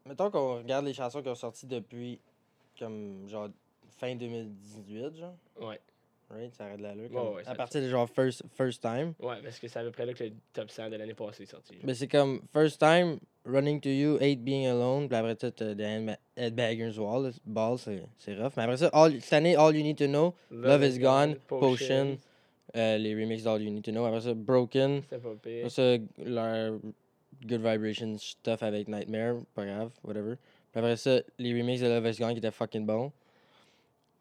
Mettons 0.07 0.31
qu'on 0.31 0.59
regarde 0.59 0.87
les 0.87 0.95
chansons 0.95 1.23
qui 1.23 1.29
ont 1.29 1.35
sorti 1.35 1.67
depuis. 1.67 2.21
Comme, 2.79 3.29
genre, 3.29 3.49
fin 3.99 4.15
2018, 4.15 5.17
genre. 5.17 5.35
Ouais. 5.61 5.81
Right? 6.31 6.55
Ça 6.55 6.65
arrête 6.67 6.81
là. 6.81 6.93
Ouais, 6.95 7.09
comme- 7.09 7.35
ouais, 7.37 7.43
à 7.47 7.55
partir 7.55 7.81
de 7.81 7.89
genre 7.89 8.07
First, 8.09 8.43
first 8.55 8.83
Time. 8.83 9.15
Ouais, 9.19 9.37
parce 9.43 9.59
que 9.59 9.67
c'est 9.67 9.79
à 9.79 9.83
peu 9.83 9.91
près 9.91 10.05
là 10.05 10.13
que 10.13 10.25
le 10.25 10.33
top 10.53 10.71
100 10.71 10.91
de 10.91 10.97
l'année 10.97 11.15
passée 11.15 11.45
est 11.45 11.47
sorti. 11.47 11.75
Mais 11.83 11.95
c'est 11.95 12.07
comme 12.09 12.43
First 12.53 12.79
Time, 12.81 13.19
Running 13.47 13.81
to 13.81 13.89
You, 13.89 14.17
Hate 14.17 14.41
Being 14.41 14.67
Alone. 14.67 15.09
Puis 15.09 15.17
après 15.17 15.37
ça, 15.41 15.51
t'as 15.51 15.75
The 15.75 15.79
Headba- 15.81 16.19
Headbangers 16.37 16.99
Wall. 16.99 17.33
Ball, 17.47 17.79
c'est 17.79 18.03
c'est 18.19 18.35
rough. 18.37 18.53
Mais 18.59 18.65
après 18.65 18.77
ça, 18.77 18.89
all, 18.93 19.19
cette 19.23 19.33
année, 19.33 19.57
All 19.57 19.75
You 19.75 19.83
Need 19.83 19.97
to 19.97 20.07
Know, 20.07 20.35
Love 20.51 20.85
is 20.85 20.99
Gone, 20.99 21.37
Potion. 21.47 22.19
euh, 22.77 22.99
les 22.99 23.15
remixes 23.15 23.45
d'All 23.45 23.63
You 23.63 23.71
Need 23.71 23.85
to 23.85 23.91
Know. 23.93 24.05
Après 24.05 24.21
ça, 24.21 24.35
Broken. 24.35 25.01
Après 25.11 25.71
ça, 25.71 25.97
leur 26.19 26.79
Good 27.47 27.61
Vibrations 27.63 28.19
stuff 28.19 28.63
avec 28.63 28.87
Nightmare, 28.89 29.37
pas 29.55 29.65
grave, 29.65 29.93
whatever. 30.05 30.35
Puis 30.73 30.79
après 30.79 30.97
ça, 30.99 31.21
les 31.39 31.59
remixes 31.59 31.81
de 31.81 31.87
Love 31.87 32.07
is 32.07 32.19
Gone 32.19 32.33
qui 32.33 32.39
étaient 32.39 32.51
fucking 32.51 32.85
bons. 32.85 33.11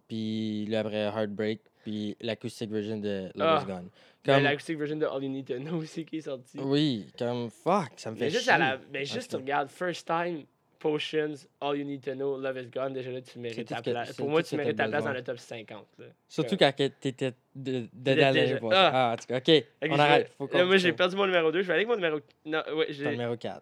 Puis 0.08 0.66
là 0.68 0.80
après 0.82 1.02
Heartbreak, 1.08 1.60
puis 1.88 2.18
l'acoustic 2.20 2.70
version 2.70 2.98
de 2.98 3.30
Love 3.36 3.48
Ah. 3.48 3.62
is 3.64 3.66
Gone. 3.66 3.90
Mais 4.26 4.34
Comme, 4.34 4.44
l'acoustic 4.44 4.78
version 4.78 4.98
de 4.98 5.06
All 5.06 5.24
You 5.24 5.30
Need 5.30 5.46
to 5.48 5.58
Know 5.60 5.78
aussi 5.78 6.04
qui 6.04 6.18
est 6.18 6.22
sorti. 6.22 6.60
oui, 6.60 7.08
comme 7.18 7.50
fuck, 7.50 7.92
ça 7.96 8.12
me 8.12 8.18
fait 8.18 8.26
Mais 8.26 8.30
juste, 8.30 8.44
chier. 8.44 8.52
à 8.52 8.58
la, 8.58 8.78
mais 8.92 9.06
juste 9.06 9.30
tu 9.30 9.36
regardes 9.38 9.70
First 9.70 10.06
Time, 10.06 10.44
Potions, 10.80 11.34
All 11.62 11.78
You 11.78 11.86
Need 11.86 12.04
to 12.04 12.12
Know, 12.14 12.38
Love 12.38 12.58
is 12.58 12.68
Gone. 12.68 12.92
Déjà 12.94 13.10
là, 13.10 13.22
tu 13.22 13.40
mérites 13.40 13.68
ta 13.70 13.82
place. 13.82 14.14
Pour 14.18 14.30
moi, 14.30 14.44
tu 14.44 14.56
mérites 14.58 14.76
ta 14.76 14.88
place 14.90 15.04
dans 15.06 15.14
le 15.14 15.24
top 15.24 15.38
50. 15.40 15.86
Là. 15.98 16.06
Surtout 16.28 16.58
quand 16.58 16.72
t'étais 16.76 17.34
de, 17.56 17.88
de, 17.94 18.14
passée. 18.16 18.58
ah. 18.74 18.92
Ah, 18.94 19.14
en 19.14 19.18
tout 19.18 19.26
cas, 19.28 19.38
ok, 19.38 19.64
on 19.90 20.00
arrête. 20.00 20.32
Faut 20.38 20.50
là, 20.54 20.66
moi, 20.66 20.78
j'ai 20.78 20.92
perdu 20.94 21.16
mon 21.16 21.26
numéro 21.26 21.52
2. 21.52 21.62
Je 21.62 21.68
vais 21.68 21.74
aller 21.74 21.86
avec 21.86 21.88
mon 21.88 21.96
numéro. 21.96 22.20
Non, 22.46 22.62
ouais, 22.76 22.88
Ton 22.88 22.94
j'ai. 22.94 23.10
numéro 23.12 23.36
4. 23.38 23.62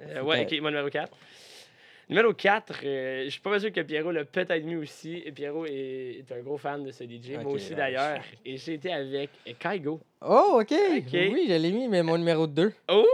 Euh, 0.00 0.22
ouais, 0.22 0.42
ok, 0.44 0.60
mon 0.60 0.68
numéro 0.68 0.88
4. 0.90 1.10
Numéro 2.10 2.32
4, 2.32 2.72
euh, 2.84 3.24
je 3.26 3.28
suis 3.28 3.40
pas 3.40 3.60
sûr 3.60 3.70
que 3.70 3.82
Pierrot 3.82 4.12
l'a 4.12 4.24
peut-être 4.24 4.64
mis 4.64 4.76
aussi. 4.76 5.22
Et 5.26 5.30
Pierrot 5.30 5.66
est, 5.66 6.20
est 6.20 6.32
un 6.32 6.40
gros 6.40 6.56
fan 6.56 6.82
de 6.82 6.90
ce 6.90 7.04
DJ. 7.04 7.36
Ok, 7.36 7.42
moi 7.42 7.52
aussi 7.52 7.70
ouais. 7.70 7.76
d'ailleurs. 7.76 8.20
Et 8.46 8.56
j'ai 8.56 8.74
été 8.74 8.90
avec 8.90 9.30
Kaigo. 9.58 10.00
Oh, 10.22 10.58
ok. 10.62 10.72
Ok. 10.72 11.12
Oui, 11.12 11.44
je 11.46 11.54
l'ai 11.54 11.70
mis, 11.70 11.86
mais 11.86 12.02
mon 12.02 12.16
numéro 12.16 12.46
2. 12.46 12.72
Oh, 12.88 13.04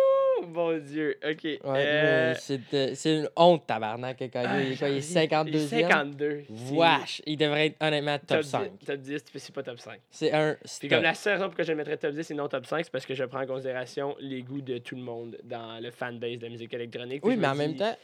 mon 0.47 0.79
Dieu. 0.79 1.19
OK. 1.29 1.43
Ouais, 1.43 1.61
euh, 1.65 2.35
c'est 2.39 3.17
une 3.17 3.29
honte, 3.35 3.67
tabarnak, 3.67 4.17
que 4.17 4.27
Kaigo, 4.27 4.61
il 4.65 4.73
est 4.73 4.77
quoi, 4.77 4.89
il 4.89 4.99
est 4.99 5.01
52 5.01 5.59
e 5.59 5.67
52. 5.67 6.45
c'est 6.47 6.75
Wesh, 6.75 7.23
il 7.27 7.37
devrait 7.37 7.67
être 7.67 7.77
honnêtement 7.83 8.19
top, 8.25 8.43
10, 8.43 8.49
5. 8.49 8.71
Top 8.87 8.97
10, 9.01 9.23
puis 9.25 9.41
c'est 9.41 9.55
pas 9.55 9.65
top 9.65 9.81
5. 9.81 9.99
C'est 10.09 10.33
un 10.33 10.57
Puis 10.79 10.89
comme 10.89 11.03
la 11.03 11.15
seule 11.15 11.35
raison 11.35 11.47
pourquoi 11.47 11.65
je 11.65 11.73
mettrais 11.73 11.97
top 11.97 12.13
10 12.13 12.31
et 12.31 12.35
non 12.35 12.47
top 12.47 12.65
5, 12.65 12.85
c'est 12.85 12.93
parce 12.93 13.07
que 13.07 13.15
je 13.15 13.25
prends 13.25 13.43
en 13.43 13.47
considération 13.47 14.15
les 14.21 14.43
goûts 14.43 14.63
de 14.63 14.79
tout 14.79 14.95
le 14.95 15.03
monde 15.03 15.37
dans 15.43 15.83
le 15.83 15.91
fanbase 15.91 16.39
de 16.39 16.45
la 16.45 16.51
musique 16.51 16.73
électronique. 16.73 17.27
Oui, 17.27 17.37
mais 17.37 17.49
en 17.49 17.57
même 17.57 17.73
dis- 17.73 17.79
temps, 17.79 17.97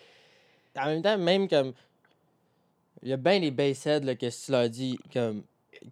en 0.77 0.87
même 0.87 1.03
temps, 1.03 1.19
même 1.19 1.49
comme. 1.49 1.73
Il 3.03 3.09
y 3.09 3.13
a 3.13 3.17
bien 3.17 3.39
les 3.39 3.51
bassheads 3.51 4.05
là, 4.05 4.15
que 4.15 4.27
tu 4.27 4.53
l'as 4.53 4.69
dit, 4.69 4.99
comme. 5.13 5.43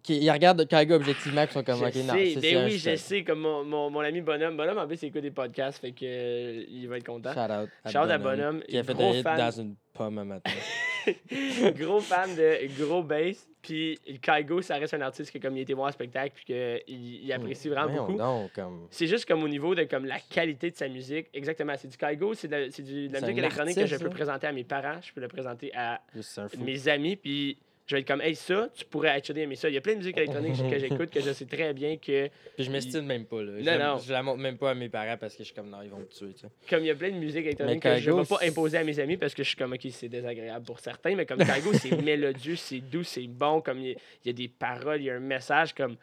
Qui, 0.03 0.19
ils 0.19 0.29
regardent 0.29 0.67
Kaigo 0.67 0.93
objectivement, 0.93 1.47
qui 1.47 1.53
sont 1.53 1.63
comme, 1.63 1.79
je 1.79 1.85
ok, 1.85 1.95
non, 2.05 2.13
sais, 2.13 2.35
ben 2.35 2.41
c'est 2.41 2.55
un 2.55 2.65
oui, 2.65 2.77
je 2.77 2.95
sais, 2.95 3.23
comme 3.23 3.39
mon, 3.39 3.65
mon, 3.65 3.89
mon 3.89 4.01
ami 4.01 4.21
Bonhomme. 4.21 4.55
Bonhomme, 4.55 4.77
en 4.77 4.85
plus, 4.85 5.01
il 5.01 5.07
écoute 5.07 5.23
des 5.23 5.31
podcasts, 5.31 5.79
fait 5.79 5.93
que 5.93 6.05
euh, 6.05 6.63
il 6.69 6.87
va 6.87 6.97
être 6.97 7.07
content. 7.07 7.33
Shout 7.33 7.51
out. 7.51 7.69
Shout 7.91 7.97
out 7.97 8.11
à 8.11 8.17
Bonhomme. 8.19 8.61
Qui 8.69 8.77
a 8.77 8.83
fait 8.83 8.93
gros 8.93 9.11
un 9.11 9.15
hit 9.15 9.23
fan. 9.23 9.37
dans 9.37 9.51
une 9.51 9.75
pomme 9.93 10.19
un 10.19 10.25
matin. 10.25 10.51
gros 11.75 12.01
fan 12.01 12.35
de 12.35 12.67
gros 12.79 13.01
bass. 13.01 13.49
Puis 13.61 13.99
Kaigo, 14.21 14.61
ça 14.61 14.75
reste 14.77 14.93
un 14.93 15.01
artiste 15.01 15.31
que 15.31 15.37
comme 15.37 15.57
il 15.57 15.61
était 15.61 15.73
voir 15.73 15.91
spectacle 15.91 16.31
puis 16.35 16.45
qu'il 16.45 17.23
il 17.25 17.33
apprécie 17.33 17.67
vraiment 17.69 17.87
Voyons 17.87 18.05
beaucoup. 18.05 18.17
donc, 18.17 18.53
comme. 18.53 18.87
C'est 18.89 19.07
juste 19.07 19.25
comme 19.25 19.43
au 19.43 19.49
niveau 19.49 19.75
de 19.75 19.83
comme 19.83 20.05
la 20.05 20.19
qualité 20.19 20.71
de 20.71 20.75
sa 20.77 20.87
musique. 20.87 21.27
Exactement. 21.33 21.73
C'est 21.77 21.89
du 21.89 21.97
Kaigo, 21.97 22.33
c'est 22.33 22.47
de, 22.47 22.55
la- 22.55 22.71
c'est 22.71 22.83
du- 22.83 23.07
de 23.09 23.13
la 23.13 23.19
C'est 23.19 23.25
musique 23.25 23.37
un 23.39 23.43
électronique 23.43 23.75
que 23.75 23.85
je 23.85 23.95
peux 23.97 24.03
ça. 24.05 24.09
présenter 24.09 24.47
à 24.47 24.51
mes 24.53 24.63
parents, 24.63 25.01
je 25.01 25.11
peux 25.13 25.19
le 25.21 25.27
présenter 25.27 25.71
à 25.75 25.99
Juste 26.15 26.39
un 26.39 26.47
fou. 26.47 26.63
mes 26.63 26.87
amis, 26.87 27.15
puis 27.17 27.57
je 27.89 27.95
vais 27.95 28.01
être 28.01 28.07
comme, 28.07 28.21
hey, 28.21 28.35
ça, 28.35 28.69
tu 28.75 28.85
pourrais 28.85 29.09
actually 29.09 29.41
aimer 29.41 29.55
ça. 29.55 29.67
Il 29.67 29.73
y 29.73 29.77
a 29.77 29.81
plein 29.81 29.93
de 29.93 29.97
musique 29.97 30.15
électronique 30.15 30.53
que 30.69 30.77
j'écoute 30.77 31.09
que 31.09 31.21
je 31.21 31.33
sais 31.33 31.45
très 31.45 31.73
bien 31.73 31.97
que, 31.97 32.27
Puis 32.55 32.65
je 32.65 32.69
m'estime 32.69 33.01
même 33.01 33.25
pas, 33.25 33.41
là. 33.41 33.53
Je, 33.57 33.63
Non, 33.65 33.77
la- 33.79 33.87
non. 33.93 33.97
je 33.97 34.13
la 34.13 34.21
montre 34.21 34.37
même 34.37 34.59
pas 34.59 34.69
à 34.69 34.73
mes 34.75 34.89
parents 34.89 35.17
parce 35.17 35.33
que 35.33 35.39
je 35.39 35.45
suis 35.45 35.55
comme, 35.55 35.71
non, 35.71 35.81
ils 35.81 35.89
vont 35.89 35.97
me 35.97 36.05
tuer, 36.05 36.33
tu 36.33 36.41
sais. 36.41 36.47
comme 36.69 36.81
il 36.83 36.85
y 36.87 36.91
a 36.91 36.95
plein 36.95 37.09
de 37.09 37.15
musique 37.17 37.45
électronique 37.45 37.81
que 37.81 37.97
je 37.97 38.11
ne 38.11 38.21
vais 38.21 38.25
pas 38.27 38.37
imposer 38.43 38.77
à 38.77 38.83
mes 38.83 38.99
amis 38.99 39.17
parce 39.17 39.33
que 39.33 39.41
je 39.41 39.47
suis 39.49 39.57
comme, 39.57 39.73
ok, 39.73 39.87
c'est 39.89 40.07
désagréable 40.07 40.63
pour 40.65 40.79
certains, 40.79 41.15
mais 41.15 41.25
comme 41.25 41.39
Kaigo, 41.39 41.73
c'est 41.73 41.99
mélodieux, 42.03 42.55
c'est 42.57 42.79
doux, 42.79 43.03
c'est 43.03 43.25
bon, 43.25 43.59
comme 43.61 43.79
il 43.79 43.95
y, 44.23 44.29
a- 44.29 44.33
des 44.33 44.47
paroles, 44.47 45.01
il 45.01 45.05
y 45.05 45.09
a 45.09 45.15
un 45.15 45.19
message, 45.19 45.73
comme 45.73 45.97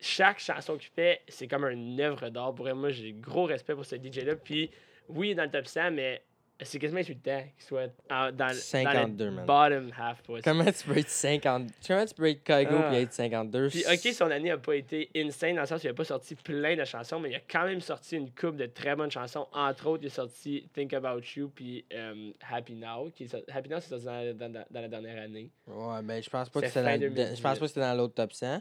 chaque 0.00 0.40
chanson 0.40 0.76
qu'il 0.76 0.90
fait, 0.90 1.20
c'est 1.28 1.46
comme 1.46 1.64
une 1.64 2.00
œuvre 2.00 2.28
d'art. 2.28 2.52
Pour 2.54 2.68
moi, 2.74 2.90
j'ai 2.90 3.12
gros 3.12 3.44
respect 3.44 3.74
pour 3.74 3.86
ce 3.86 3.94
DJ-là. 3.94 4.34
Puis, 4.34 4.68
oui, 5.08 5.28
il 5.28 5.30
est 5.30 5.34
dans 5.36 5.44
le 5.44 5.50
top 5.50 5.66
100, 5.68 5.92
mais 5.92 6.20
c'est 6.62 6.78
quasiment 6.78 7.00
insultant 7.00 7.42
qu'il 7.56 7.66
soit 7.66 7.90
en- 8.10 8.30
dans, 8.32 8.46
le- 8.48 8.54
52, 8.54 9.16
dans 9.16 9.24
le 9.24 9.30
man. 9.32 9.46
bottom 9.46 9.92
half. 9.98 10.22
Comment 10.44 10.64
tu 10.64 10.84
peux 10.86 10.98
être 10.98 11.08
50. 11.08 11.68
Comment 11.86 12.04
tu 12.06 12.14
peux 12.14 12.28
être 12.30 12.42
Kaigo 12.44 12.76
Ah. 12.78 12.88
puis 12.90 12.96
être 12.98 13.12
52 13.12 13.68
Puis, 13.68 13.84
ok, 13.92 14.12
son 14.14 14.30
année 14.30 14.50
n'a 14.50 14.58
pas 14.58 14.76
été 14.76 15.10
insane 15.16 15.54
dans 15.56 15.62
le 15.62 15.66
sens 15.66 15.82
où 15.82 15.86
il 15.86 15.90
n'a 15.90 15.94
pas 15.94 16.04
sorti 16.04 16.34
plein 16.36 16.76
de 16.76 16.84
chansons, 16.84 17.18
mais 17.18 17.30
il 17.30 17.34
a 17.36 17.40
quand 17.40 17.64
même 17.64 17.80
sorti 17.80 18.16
une 18.16 18.30
coupe 18.30 18.56
de 18.56 18.66
très 18.66 18.94
bonnes 18.94 19.10
chansons. 19.10 19.46
Entre 19.52 19.86
autres, 19.88 20.04
il 20.04 20.06
a 20.06 20.10
sorti 20.10 20.68
Think 20.72 20.92
About 20.94 21.20
You 21.36 21.50
puis 21.54 21.84
euh, 21.92 22.30
Happy 22.50 22.74
Now. 22.74 23.10
Qui 23.14 23.24
est 23.24 23.28
sorti- 23.28 23.50
Happy 23.50 23.68
Now, 23.68 23.80
c'est 23.80 23.88
sorti 23.90 24.04
dans, 24.06 24.36
dans- 24.38 24.52
dans- 24.52 24.64
dans 24.70 24.80
la 24.80 24.88
dernière 24.88 25.22
année. 25.22 25.50
Ouais, 25.66 26.02
ben 26.02 26.22
je 26.22 26.30
pense 26.30 26.48
pas 26.48 26.60
que 26.60 26.66
C'est 26.66 26.72
c'était 26.72 26.84
fin 26.84 26.96
dans, 26.98 27.02
le- 27.02 27.10
2018. 27.10 27.36
je 27.36 27.42
pense 27.42 27.58
pas 27.58 27.64
que 27.64 27.66
c'était 27.68 27.80
dans 27.80 27.94
l'autre 27.94 28.14
top 28.14 28.32
100. 28.32 28.60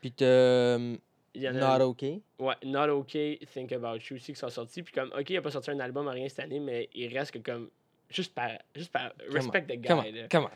Puis 0.00 0.12
t'as 0.12 0.24
euh, 0.26 0.96
Il 1.36 1.42
y 1.42 1.48
en 1.48 1.54
a 1.56 1.78
Not 1.78 1.84
OK? 1.84 2.02
Ouais, 2.38 2.54
Not 2.64 2.88
Okay, 2.88 3.38
Think 3.52 3.72
About 3.72 3.98
You 4.08 4.16
aussi 4.16 4.32
qui 4.32 4.38
sont 4.38 4.48
sortis. 4.48 4.82
Puis 4.82 4.92
comme, 4.94 5.12
ok, 5.12 5.28
il 5.28 5.34
n'a 5.34 5.42
pas 5.42 5.50
sorti 5.50 5.70
un 5.70 5.80
album, 5.80 6.08
rien 6.08 6.28
cette 6.28 6.40
année, 6.40 6.58
mais 6.60 6.88
il 6.94 7.16
reste 7.16 7.30
que 7.32 7.38
comme, 7.38 7.68
juste 8.08 8.34
par, 8.34 8.50
juste 8.74 8.90
par 8.90 9.12
respect 9.30 9.62
the 9.62 9.72
guy. 9.80 9.88
Come 9.88 9.98
on, 9.98 10.02
là. 10.02 10.28
come 10.30 10.44
on, 10.44 10.50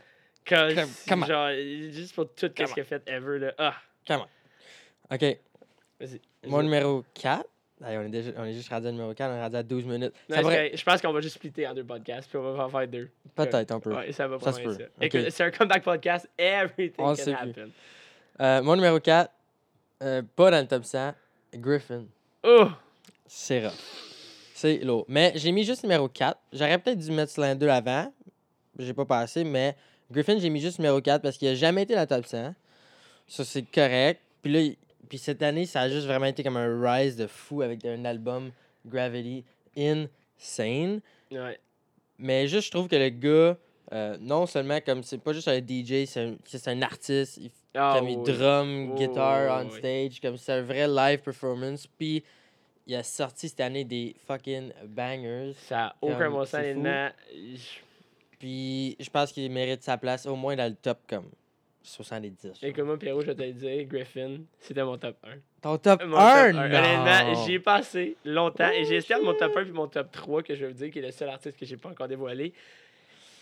Comme, 0.46 0.74
come- 1.06 1.22
on. 1.22 1.26
genre, 1.26 1.50
juste 1.92 2.14
pour 2.14 2.26
tout 2.34 2.46
ce 2.46 2.72
qu'il 2.72 2.80
a 2.80 2.84
fait 2.84 3.02
ever. 3.06 3.38
Là. 3.38 3.54
Ah, 3.58 3.74
come 4.06 4.22
on. 4.22 5.14
OK, 5.14 5.38
vas-y. 6.00 6.20
mon 6.46 6.62
numéro 6.62 7.04
4. 7.14 7.44
Hey, 7.82 7.96
on, 7.96 8.02
est 8.02 8.08
déjà, 8.10 8.30
on 8.36 8.44
est 8.44 8.52
juste 8.52 8.68
rendu 8.68 8.88
à 8.88 8.92
numéro 8.92 9.12
4, 9.14 9.30
on 9.30 9.36
est 9.36 9.40
rendu 9.42 9.56
à 9.56 9.62
12 9.62 9.84
minutes. 9.86 10.12
Non, 10.28 10.36
Ça 10.36 10.42
pourrait-. 10.42 10.72
Je 10.74 10.84
pense 10.84 11.00
qu'on 11.02 11.12
va 11.12 11.20
juste 11.20 11.36
splitter 11.36 11.66
en 11.66 11.74
deux 11.74 11.84
podcasts, 11.84 12.28
puis 12.28 12.38
on 12.38 12.52
va 12.52 12.64
en 12.64 12.68
faire 12.68 12.86
deux. 12.88 13.10
Peut-être 13.34 13.70
un 13.72 13.80
peu. 13.80 13.94
Ouais, 13.94 14.12
ça 14.12 14.28
va 14.28 14.38
Ça 14.38 14.44
pas 14.46 14.52
se 14.52 14.62
peut. 14.62 14.74
ça. 14.74 14.82
Ok. 14.84 14.88
Écoute, 15.14 15.30
c'est 15.30 15.44
un 15.44 15.50
comeback 15.50 15.82
podcast. 15.82 16.28
Everything 16.38 16.94
On 17.04 17.14
can 17.14 17.32
happen. 17.32 17.70
Euh, 18.40 18.62
mon 18.62 18.76
numéro 18.76 18.98
4, 19.00 19.30
euh, 20.02 20.22
pas 20.36 20.50
dans 20.50 20.60
le 20.60 20.66
top 20.66 20.84
100, 20.84 21.14
Griffin. 21.54 22.04
Oh! 22.42 22.68
C'est 23.26 23.66
rough. 23.66 23.74
C'est 24.54 24.78
lourd. 24.78 25.04
Mais 25.08 25.32
j'ai 25.36 25.52
mis 25.52 25.64
juste 25.64 25.82
numéro 25.82 26.08
4. 26.08 26.38
J'aurais 26.52 26.78
peut-être 26.78 26.98
dû 26.98 27.10
mettre 27.12 27.32
Slender 27.32 27.68
avant. 27.68 28.12
J'ai 28.78 28.92
pas 28.92 29.04
passé, 29.04 29.44
mais 29.44 29.76
Griffin, 30.10 30.38
j'ai 30.38 30.50
mis 30.50 30.60
juste 30.60 30.78
numéro 30.78 31.00
4 31.00 31.22
parce 31.22 31.36
qu'il 31.36 31.48
a 31.48 31.54
jamais 31.54 31.82
été 31.82 31.94
dans 31.94 32.00
le 32.00 32.06
top 32.06 32.26
100. 32.26 32.54
Ça, 33.28 33.44
c'est 33.44 33.62
correct. 33.62 34.20
Puis 34.42 34.52
là, 34.52 34.74
puis 35.08 35.18
cette 35.18 35.42
année, 35.42 35.66
ça 35.66 35.82
a 35.82 35.88
juste 35.88 36.06
vraiment 36.06 36.26
été 36.26 36.42
comme 36.42 36.56
un 36.56 36.80
rise 36.82 37.16
de 37.16 37.26
fou 37.26 37.62
avec 37.62 37.84
un 37.84 38.04
album 38.04 38.50
Gravity 38.86 39.44
insane. 39.76 41.00
Ouais. 41.30 41.58
Mais 42.18 42.48
juste, 42.48 42.66
je 42.66 42.70
trouve 42.70 42.88
que 42.88 42.96
le 42.96 43.08
gars, 43.08 43.56
euh, 43.92 44.16
non 44.20 44.46
seulement 44.46 44.80
comme 44.80 45.02
c'est 45.02 45.18
pas 45.18 45.32
juste 45.32 45.48
un 45.48 45.58
DJ, 45.58 46.04
c'est 46.06 46.20
un, 46.20 46.72
un 46.72 46.82
artiste. 46.82 47.38
Il 47.38 47.50
Ah, 47.74 47.96
comme 47.98 48.08
il 48.08 48.18
oui. 48.18 48.24
drum, 48.32 48.90
Oui, 48.90 48.96
guitare 49.06 49.64
on 49.64 49.68
oui. 49.68 49.78
stage, 49.78 50.20
comme 50.20 50.36
c'est 50.36 50.52
un 50.52 50.62
vrai 50.62 50.86
live 50.88 51.20
performance. 51.20 51.86
Puis 51.86 52.22
il 52.86 52.94
a 52.96 53.02
sorti 53.02 53.48
cette 53.48 53.60
année 53.60 53.84
des 53.84 54.14
fucking 54.26 54.72
bangers. 54.86 55.52
Ça 55.68 55.86
a 55.86 55.96
aucun 56.00 56.18
Comme, 56.18 56.32
bon 56.32 56.44
sens, 56.44 56.64
Puis 58.38 58.96
je 58.98 59.10
pense 59.10 59.32
qu'il 59.32 59.50
mérite 59.50 59.82
sa 59.82 59.96
place 59.98 60.26
au 60.26 60.34
moins 60.36 60.56
dans 60.56 60.68
le 60.68 60.74
top 60.74 60.98
comme 61.08 61.30
70. 61.82 62.42
genre. 62.46 62.54
Écoute-moi, 62.62 62.98
Pierrot, 62.98 63.22
je 63.22 63.32
te 63.32 63.42
le 63.42 63.52
dire, 63.52 63.84
Griffin, 63.86 64.38
c'était 64.58 64.84
mon 64.84 64.98
top 64.98 65.16
1. 65.24 65.28
Ton 65.62 65.78
top 65.78 66.04
Mon 66.04 66.16
1, 66.16 66.52
top. 66.52 66.60
Honnêtement, 66.60 67.44
j'y 67.44 67.54
ai 67.54 67.58
passé 67.60 68.16
longtemps 68.24 68.70
et 68.70 68.84
Oh, 68.86 68.92
essayé 68.92 69.14
entre 69.14 69.24
mon 69.24 69.34
top 69.34 69.56
1 69.56 69.62
puis 69.64 69.72
mon 69.72 69.86
top 69.88 70.10
3 70.10 70.42
que 70.42 70.54
je 70.54 70.66
veux 70.66 70.72
dire, 70.74 70.90
qui 70.90 70.98
est 70.98 71.02
le 71.02 71.10
seul 71.10 71.28
artiste 71.28 71.58
que 71.58 71.66
j'ai 71.66 71.76
pas 71.76 71.90
encore 71.90 72.08
dévoilé. 72.08 72.52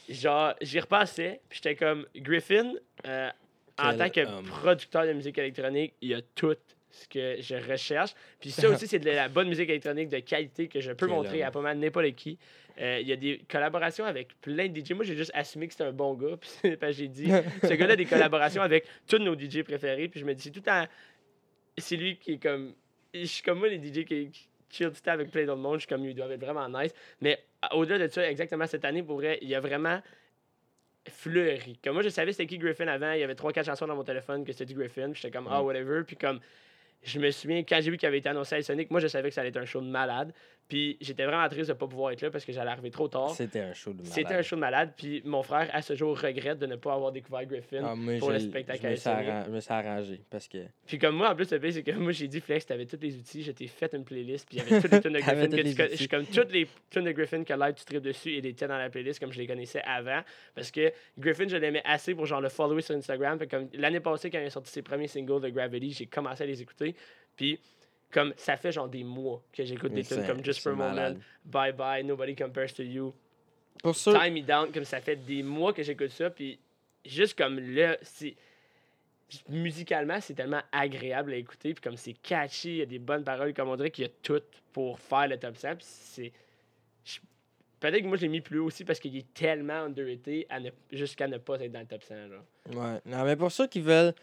Genre, 0.08 0.54
j'y 0.60 0.80
repassais, 0.80 1.40
puis 1.48 1.60
j'étais 1.62 1.76
comme 1.76 2.06
Griffin, 2.16 2.72
euh, 3.06 3.28
en 3.78 3.90
Quel 3.90 3.98
tant 3.98 4.10
que 4.10 4.26
homme. 4.26 4.44
producteur 4.46 5.06
de 5.06 5.12
musique 5.12 5.38
électronique, 5.38 5.94
il 6.00 6.08
y 6.10 6.14
a 6.14 6.22
tout 6.34 6.56
ce 6.90 7.06
que 7.08 7.36
je 7.40 7.54
recherche. 7.70 8.14
Puis 8.40 8.50
ça 8.50 8.68
aussi, 8.70 8.86
c'est 8.86 8.98
de 8.98 9.10
la 9.10 9.28
bonne 9.28 9.48
musique 9.48 9.68
électronique 9.68 10.08
de 10.08 10.18
qualité 10.20 10.68
que 10.68 10.80
je 10.80 10.92
peux 10.92 11.06
Quel 11.06 11.14
montrer 11.14 11.42
à 11.42 11.50
pas 11.50 11.60
mal 11.60 11.78
n'importe 11.78 12.14
qui. 12.14 12.38
Euh, 12.80 12.98
Il 13.00 13.08
y 13.08 13.12
a 13.12 13.16
des 13.16 13.42
collaborations 13.48 14.04
avec 14.04 14.40
plein 14.40 14.68
de 14.68 14.80
DJ. 14.80 14.92
Moi, 14.92 15.04
j'ai 15.04 15.16
juste 15.16 15.32
assumé 15.34 15.66
que 15.66 15.74
c'était 15.74 15.84
un 15.84 15.92
bon 15.92 16.14
gars. 16.14 16.36
Puis 16.62 16.92
j'ai 16.92 17.08
dit, 17.08 17.30
ce 17.62 17.74
gars-là 17.74 17.92
a 17.92 17.96
des 17.96 18.06
collaborations 18.06 18.62
avec 18.62 18.86
tous 19.06 19.18
nos 19.18 19.38
DJ 19.38 19.62
préférés. 19.62 20.08
Puis 20.08 20.20
je 20.20 20.24
me 20.24 20.34
dis, 20.34 20.42
c'est 20.42 20.50
tout 20.50 20.60
temps. 20.60 20.86
C'est 21.76 21.96
lui 21.96 22.16
qui 22.16 22.32
est 22.32 22.42
comme. 22.42 22.74
Je 23.12 23.24
suis 23.24 23.42
comme 23.42 23.58
moi, 23.58 23.68
les 23.68 23.78
DJ 23.78 24.04
qui, 24.04 24.30
qui 24.30 24.48
chill 24.70 24.86
le 24.86 24.92
temps 24.92 25.12
avec 25.12 25.30
plein 25.30 25.44
d'autres 25.44 25.58
monde. 25.60 25.74
Je 25.74 25.80
suis 25.80 25.88
comme, 25.88 26.04
ils 26.04 26.14
doivent 26.14 26.32
être 26.32 26.44
vraiment 26.44 26.68
nice. 26.68 26.92
Mais 27.20 27.38
au-delà 27.72 28.06
de 28.06 28.12
ça, 28.12 28.28
exactement 28.28 28.66
cette 28.66 28.84
année, 28.84 29.02
pour 29.02 29.16
vrai, 29.16 29.38
il 29.42 29.48
y 29.48 29.54
a 29.54 29.60
vraiment 29.60 30.00
fleuri. 31.08 31.78
Comme 31.82 31.94
moi, 31.94 32.02
je 32.02 32.08
savais 32.10 32.32
c'était 32.32 32.46
qui 32.46 32.58
Griffin 32.58 32.86
avant. 32.88 33.12
Il 33.12 33.20
y 33.20 33.22
avait 33.22 33.34
3-4 33.34 33.64
chansons 33.64 33.86
dans 33.86 33.96
mon 33.96 34.04
téléphone 34.04 34.44
que 34.44 34.52
c'était 34.52 34.66
du 34.66 34.74
Griffin. 34.74 35.10
J'étais 35.14 35.30
comme, 35.30 35.48
ah, 35.50 35.60
Mm. 35.62 35.64
whatever. 35.66 36.02
Puis 36.04 36.16
comme. 36.16 36.40
Je 37.04 37.20
me 37.20 37.30
souviens, 37.30 37.62
quand 37.62 37.78
j'ai 37.80 37.90
vu 37.92 37.96
qu'il 37.96 38.08
avait 38.08 38.18
été 38.18 38.28
annoncé 38.28 38.56
à 38.56 38.62
Sonic, 38.62 38.90
moi 38.90 38.98
je 38.98 39.06
savais 39.06 39.28
que 39.28 39.34
ça 39.34 39.40
allait 39.42 39.50
être 39.50 39.56
un 39.56 39.64
show 39.64 39.80
de 39.80 39.86
malade. 39.86 40.32
Puis 40.68 40.98
j'étais 41.00 41.24
vraiment 41.24 41.48
triste 41.48 41.68
de 41.68 41.72
ne 41.72 41.78
pas 41.78 41.86
pouvoir 41.86 42.12
être 42.12 42.20
là 42.20 42.30
parce 42.30 42.44
que 42.44 42.52
j'allais 42.52 42.70
arriver 42.70 42.90
trop 42.90 43.08
tard. 43.08 43.30
C'était 43.30 43.60
un 43.60 43.72
show 43.72 43.92
de 43.92 44.02
malade. 44.02 44.12
C'était 44.12 44.34
un 44.34 44.42
show 44.42 44.56
de 44.56 44.60
malade. 44.60 44.92
Puis 44.96 45.22
mon 45.24 45.42
frère, 45.42 45.70
à 45.72 45.80
ce 45.80 45.94
jour, 45.94 46.18
regrette 46.18 46.58
de 46.58 46.66
ne 46.66 46.76
pas 46.76 46.92
avoir 46.92 47.10
découvert 47.10 47.46
Griffin. 47.46 47.82
Ah, 47.82 47.94
moi, 47.94 48.18
pour 48.18 48.30
le 48.30 48.38
spectacle 48.38 48.80
je 48.82 48.88
me, 48.88 48.96
suis 48.96 49.10
je 49.46 49.50
me 49.50 49.60
suis 49.60 49.72
arrangé 49.72 50.20
parce 50.28 50.46
que 50.46 50.58
Puis 50.86 50.98
comme 50.98 51.16
moi, 51.16 51.30
en 51.30 51.34
plus, 51.34 51.50
le 51.50 51.58
pire, 51.58 51.72
c'est 51.72 51.82
que 51.82 51.92
moi, 51.92 52.12
j'ai 52.12 52.28
dit, 52.28 52.40
Flex, 52.40 52.66
t'avais 52.66 52.84
tous 52.84 52.98
les 53.00 53.16
outils, 53.16 53.42
je 53.42 53.52
t'ai 53.52 53.66
fait 53.66 53.94
une 53.94 54.04
playlist, 54.04 54.46
puis 54.46 54.58
il 54.58 54.64
y 54.64 54.66
avait 54.66 54.80
toutes 54.82 54.92
les 54.92 55.00
tunes 55.00 55.12
de 55.14 55.18
Griffin. 55.20 55.48
que 55.48 55.82
tu. 55.86 55.90
Je 55.92 55.96
suis 55.96 56.08
comme 56.08 56.26
toutes 56.26 56.52
les 56.52 56.68
tunes 56.90 57.04
de 57.04 57.12
Griffin 57.12 57.44
que 57.44 57.52
live 57.54 57.74
tu 57.74 57.84
tripes 57.86 58.02
dessus 58.02 58.34
et 58.34 58.40
les 58.40 58.52
dans 58.52 58.76
la 58.76 58.90
playlist 58.90 59.20
comme 59.20 59.32
je 59.32 59.38
les 59.38 59.46
connaissais 59.46 59.82
avant. 59.86 60.20
Parce 60.54 60.70
que 60.70 60.92
Griffin, 61.18 61.48
je 61.48 61.56
l'aimais 61.56 61.82
assez 61.84 62.14
pour 62.14 62.26
genre 62.26 62.40
le 62.40 62.48
follower 62.48 62.82
sur 62.82 62.94
Instagram. 62.94 63.38
Fait 63.38 63.46
comme 63.46 63.68
l'année 63.72 64.00
passée, 64.00 64.30
quand 64.30 64.38
il 64.38 64.46
a 64.46 64.50
sorti 64.50 64.70
ses 64.70 64.82
premiers 64.82 65.08
singles 65.08 65.40
de 65.40 65.48
Gravity, 65.48 65.92
j'ai 65.92 66.06
commencé 66.06 66.42
à 66.42 66.46
les 66.46 66.60
écouter. 66.60 66.94
Puis 67.36 67.58
comme 68.10 68.32
ça 68.36 68.56
fait 68.56 68.72
genre 68.72 68.88
des 68.88 69.04
mois 69.04 69.42
que 69.52 69.64
j'écoute 69.64 69.92
des 69.92 70.02
tunes 70.04 70.26
comme 70.26 70.44
Just 70.44 70.60
for 70.62 70.72
a 70.72 70.74
Moment, 70.76 70.94
malade. 70.94 71.20
Bye 71.44 71.72
Bye, 71.72 72.04
Nobody 72.04 72.34
Compares 72.34 72.72
to 72.74 72.82
You. 72.82 73.14
Pour 73.82 73.94
sûr, 73.94 74.12
Time 74.20 74.34
Me 74.34 74.42
Down, 74.42 74.72
comme 74.72 74.84
ça 74.84 75.00
fait 75.00 75.16
des 75.16 75.42
mois 75.42 75.72
que 75.72 75.82
j'écoute 75.82 76.10
ça, 76.10 76.30
puis 76.30 76.58
juste 77.04 77.36
comme 77.38 77.58
là, 77.60 77.96
c'est. 78.02 78.34
Musicalement, 79.50 80.20
c'est 80.22 80.32
tellement 80.32 80.62
agréable 80.72 81.34
à 81.34 81.36
écouter, 81.36 81.74
puis 81.74 81.82
comme 81.82 81.98
c'est 81.98 82.14
catchy, 82.14 82.70
il 82.70 82.76
y 82.78 82.82
a 82.82 82.86
des 82.86 82.98
bonnes 82.98 83.24
paroles, 83.24 83.52
comme 83.52 83.68
on 83.68 83.76
dirait 83.76 83.90
qu'il 83.90 84.04
y 84.04 84.08
a 84.08 84.10
tout 84.22 84.40
pour 84.72 84.98
faire 84.98 85.28
le 85.28 85.38
top 85.38 85.54
100, 85.56 85.76
puis 85.76 85.84
c'est. 85.86 86.32
je- 87.04 87.18
Peut-être 87.78 88.00
que 88.02 88.06
moi, 88.08 88.16
je 88.16 88.22
l'ai 88.22 88.28
mis 88.28 88.40
plus 88.40 88.58
haut 88.58 88.64
aussi 88.64 88.84
parce 88.84 88.98
qu'il 88.98 89.14
est 89.16 89.32
tellement 89.34 89.84
underrated 89.84 90.46
ne- 90.60 90.70
jusqu'à 90.96 91.28
ne 91.28 91.36
pas 91.38 91.60
être 91.60 91.70
dans 91.70 91.80
le 91.80 91.86
top 91.86 92.02
100. 92.02 92.14
Genre. 92.28 92.44
Ouais. 92.74 93.00
Non, 93.04 93.22
mais 93.24 93.36
pour 93.36 93.52
ceux 93.52 93.66
qui 93.68 93.80
veulent. 93.80 94.14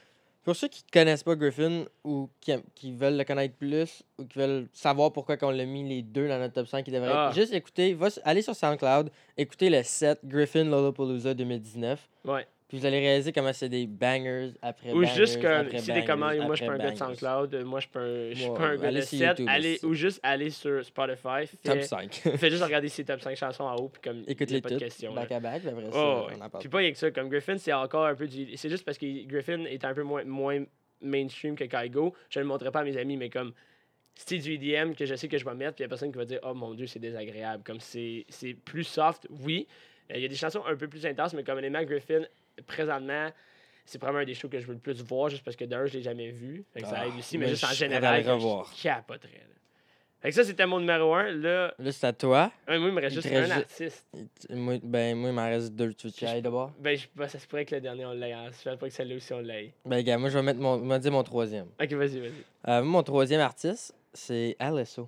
Pour 0.46 0.56
ceux 0.56 0.68
qui 0.68 0.84
connaissent 0.94 1.24
pas 1.24 1.36
Griffin 1.36 1.86
ou 2.04 2.30
qui, 2.40 2.52
aiment- 2.52 2.62
qui 2.76 2.94
veulent 2.94 3.18
le 3.18 3.24
connaître 3.26 3.56
plus 3.56 4.04
ou 4.20 4.26
qui 4.26 4.38
veulent 4.38 4.68
savoir 4.72 5.12
pourquoi 5.12 5.36
on 5.42 5.50
l'a 5.50 5.66
mis 5.66 5.86
les 5.90 6.04
deux 6.04 6.28
dans 6.30 6.38
notre 6.38 6.54
top 6.54 6.68
5 6.68 6.84
qui 6.86 6.92
devrait 6.92 7.12
Ah. 7.12 7.32
juste 7.34 7.52
écouter, 7.52 7.94
va, 7.96 8.08
s- 8.08 8.22
allez 8.24 8.44
sur 8.44 8.56
SoundCloud, 8.56 9.10
écoutez 9.38 9.70
le 9.72 9.82
set 9.82 10.20
Griffin 10.24 10.64
Lollapalooza 10.66 11.34
2019. 11.34 12.08
Ouais. 12.26 12.46
Puis 12.68 12.80
vous 12.80 12.86
allez 12.88 13.00
réaliser 13.00 13.32
comment 13.32 13.54
c'est 13.54 13.70
des 13.70 13.86
bangers 13.86 14.54
après 14.62 14.92
Ou 14.92 15.02
bangers. 15.02 15.14
juste 15.16 15.40
comme, 15.40 15.52
après 15.52 15.78
si 15.80 15.86
des 15.88 15.92
bangers, 15.94 16.06
commandes, 16.08 16.38
moi 16.38 16.56
je 16.56 16.64
suis 16.64 16.66
pas 16.66 16.74
un 16.74 16.78
gars 16.80 16.92
de. 16.92 16.98
SoundCloud, 16.98 17.64
moi 17.64 17.80
je 17.80 17.86
suis 17.86 17.92
pas 17.92 18.00
un, 18.00 18.76
gars 18.78 18.92
de 18.92 19.02
sur 19.02 19.18
7, 19.20 19.28
YouTube 19.28 19.48
allez, 19.50 19.80
ou 19.84 19.94
juste 19.94 20.20
aller 20.24 20.50
sur 20.50 20.84
Spotify, 20.84 21.48
Top 21.64 21.76
fais, 21.76 21.82
5. 21.84 22.14
fais 22.14 22.50
juste 22.50 22.64
regarder 22.64 22.90
ses 22.90 23.06
top 23.06 23.22
5 23.22 23.36
chansons 23.36 23.66
en 23.66 23.76
haut, 23.76 23.90
puis 23.90 24.02
comme, 24.02 24.24
pas 24.26 24.34
de 24.34 24.60
toutes, 24.60 24.80
question. 24.80 25.14
là. 25.14 25.22
back 25.22 25.32
à 25.34 25.40
back, 25.40 25.62
après 25.66 25.84
ça, 25.84 25.90
Oh, 25.94 26.24
on 26.26 26.28
ouais. 26.28 26.36
en 26.42 26.50
parle. 26.50 26.60
Puis 26.62 26.70
pas 26.70 26.78
rien 26.80 26.92
que 26.92 26.98
ça, 26.98 27.12
comme 27.12 27.30
Griffin, 27.30 27.58
c'est 27.60 27.72
encore 27.74 28.06
un 28.08 28.16
peu 28.16 28.28
du. 28.28 28.58
C'est 28.58 28.70
juste 28.70 28.84
parce 28.84 28.98
que 28.98 29.26
Griffin 29.28 29.66
est 29.66 29.86
un 29.86 29.94
peu 29.94 30.02
moins, 30.04 30.24
moins 30.24 30.64
mainstream 31.02 31.56
que 31.56 31.66
Kygo. 31.66 32.16
Je 32.32 32.40
ne 32.40 32.44
le 32.46 32.48
montrerai 32.48 32.72
pas 32.72 32.80
à 32.80 32.84
mes 32.84 32.98
amis, 32.98 33.16
mais 33.18 33.30
comme 33.30 33.54
c'est 34.16 34.38
du 34.40 34.54
EDM 34.54 34.94
que 34.94 35.06
je 35.06 35.14
sais 35.14 35.28
que 35.28 35.38
je 35.38 35.46
vais 35.46 35.54
mettre, 35.54 35.76
puis 35.76 35.84
il 35.84 35.86
y 35.86 35.88
a 35.88 35.90
personne 35.90 36.12
qui 36.12 36.18
va 36.18 36.26
dire 36.26 36.40
Oh 36.44 36.56
mon 36.56 36.74
dieu, 36.74 36.88
c'est 36.88 37.00
désagréable. 37.00 37.64
Comme 37.64 37.80
c'est 37.80 38.26
c'est 38.30 38.56
plus 38.56 38.86
soft, 38.86 39.28
oui. 39.30 39.68
Euh, 40.12 40.16
Il 40.18 40.22
y 40.22 40.26
a 40.26 40.30
des 40.30 40.36
chansons 40.36 40.64
un 40.66 40.76
peu 40.76 40.88
plus 40.88 41.06
intenses, 41.06 41.34
mais 41.36 41.44
comme 41.44 41.60
élément 41.60 41.84
Griffin, 41.84 42.22
présentement, 42.64 43.30
c'est 43.86 43.98
probablement 44.00 44.24
un 44.24 44.26
des 44.26 44.34
shows 44.34 44.50
que 44.50 44.60
je 44.60 44.66
veux 44.68 44.74
le 44.74 44.80
plus 44.80 45.02
voir, 45.04 45.30
juste 45.30 45.44
parce 45.44 45.56
que 45.58 45.66
d'un, 45.66 45.86
je 45.86 45.94
l'ai 45.94 46.02
jamais 46.02 46.32
vu. 46.32 46.64
Fait 46.74 46.82
que 46.82 46.88
ça 46.88 47.00
Ah, 47.00 47.08
aide 47.08 47.14
aussi, 47.18 47.38
mais 47.38 47.50
juste 47.50 47.64
en 47.64 47.68
je 47.70 47.74
général, 47.76 48.24
que 48.24 48.30
revoir. 48.30 48.74
je 48.76 48.84
capoterais. 48.84 49.32
là. 49.34 49.56
Fait 50.22 50.30
que 50.30 50.36
ça, 50.36 50.44
c'était 50.44 50.66
mon 50.66 50.80
numéro 50.80 51.14
1. 51.14 51.32
Là, 51.34 51.74
Là, 51.78 51.92
c'est 51.92 52.08
à 52.08 52.14
toi. 52.14 52.52
un, 52.68 52.80
moi, 52.80 52.88
il 52.90 52.96
me 52.96 53.02
reste 53.02 53.16
Il 53.16 53.22
juste 53.22 53.30
te 53.30 53.36
un 53.38 53.52
artiste. 53.52 54.08
Moi, 54.50 54.80
ben, 54.82 55.16
moi, 55.16 55.30
il 55.30 55.36
m'en 55.36 55.46
reste 55.46 55.74
deux. 55.76 55.94
Tu 55.94 56.08
veux 56.08 56.14
que 56.14 56.26
Je- 56.26 56.40
d'abord? 56.40 56.72
Ben, 56.80 56.98
je, 56.98 57.06
ben, 57.16 57.28
ça 57.28 57.38
se 57.38 57.46
pourrait 57.46 57.66
que 57.66 57.76
le 57.76 57.82
dernier, 57.82 58.06
on 58.08 58.14
l'ait. 58.14 58.32
Hein. 58.34 58.50
Ça 58.52 58.72
se 58.74 58.78
pas 58.78 58.88
que 58.88 58.94
celle-là 58.94 59.18
aussi, 59.18 59.34
on 59.34 59.40
l'ait. 59.40 59.72
Ben, 59.86 60.02
gars, 60.02 60.18
moi, 60.18 60.30
je 60.30 60.38
vais 60.40 60.44
mettre 60.44 60.60
mon, 60.60 60.80
je 60.92 60.98
dire 61.00 61.12
mon 61.12 61.22
troisième. 61.22 61.68
Ok, 61.80 61.92
vas-y, 61.94 62.20
vas-y. 62.20 62.32
Euh, 62.68 62.82
mon 62.82 63.04
troisième 63.04 63.42
artiste, 63.42 63.94
c'est 64.14 64.56
LSO. 64.60 65.08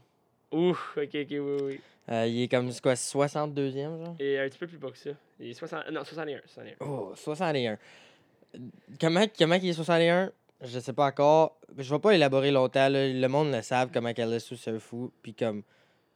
Ouf, 0.51 0.97
ok, 0.97 1.09
ok, 1.15 1.27
oui, 1.31 1.39
oui. 1.63 1.81
Euh, 2.09 2.25
il 2.27 2.43
est 2.43 2.47
comme, 2.47 2.71
quoi, 2.81 2.93
62e, 2.93 3.73
genre? 3.73 4.15
Et 4.19 4.39
un 4.39 4.47
petit 4.47 4.57
peu 4.57 4.67
plus 4.67 4.77
bas 4.77 4.91
que 4.91 4.97
ça. 4.97 5.09
Il 5.39 5.49
est 5.49 5.53
60... 5.53 5.91
Non, 5.91 6.03
61. 6.03 6.39
61. 6.45 6.75
Oh, 6.79 7.11
61. 7.15 7.77
Comment, 8.99 9.25
comment 9.37 9.55
il 9.55 9.69
est 9.69 9.73
61? 9.73 10.31
Je 10.61 10.79
sais 10.79 10.93
pas 10.93 11.05
encore. 11.05 11.59
Je 11.77 11.93
vais 11.93 11.99
pas 11.99 12.15
élaborer 12.15 12.51
longtemps. 12.51 12.89
là. 12.89 13.07
Le 13.07 13.27
monde 13.27 13.51
le 13.51 13.61
savent 13.61 13.91
comment 13.93 14.13
que 14.13 14.21
LSO 14.21 14.55
se 14.55 14.79
fout. 14.79 15.11
Puis 15.21 15.33
comme, 15.33 15.63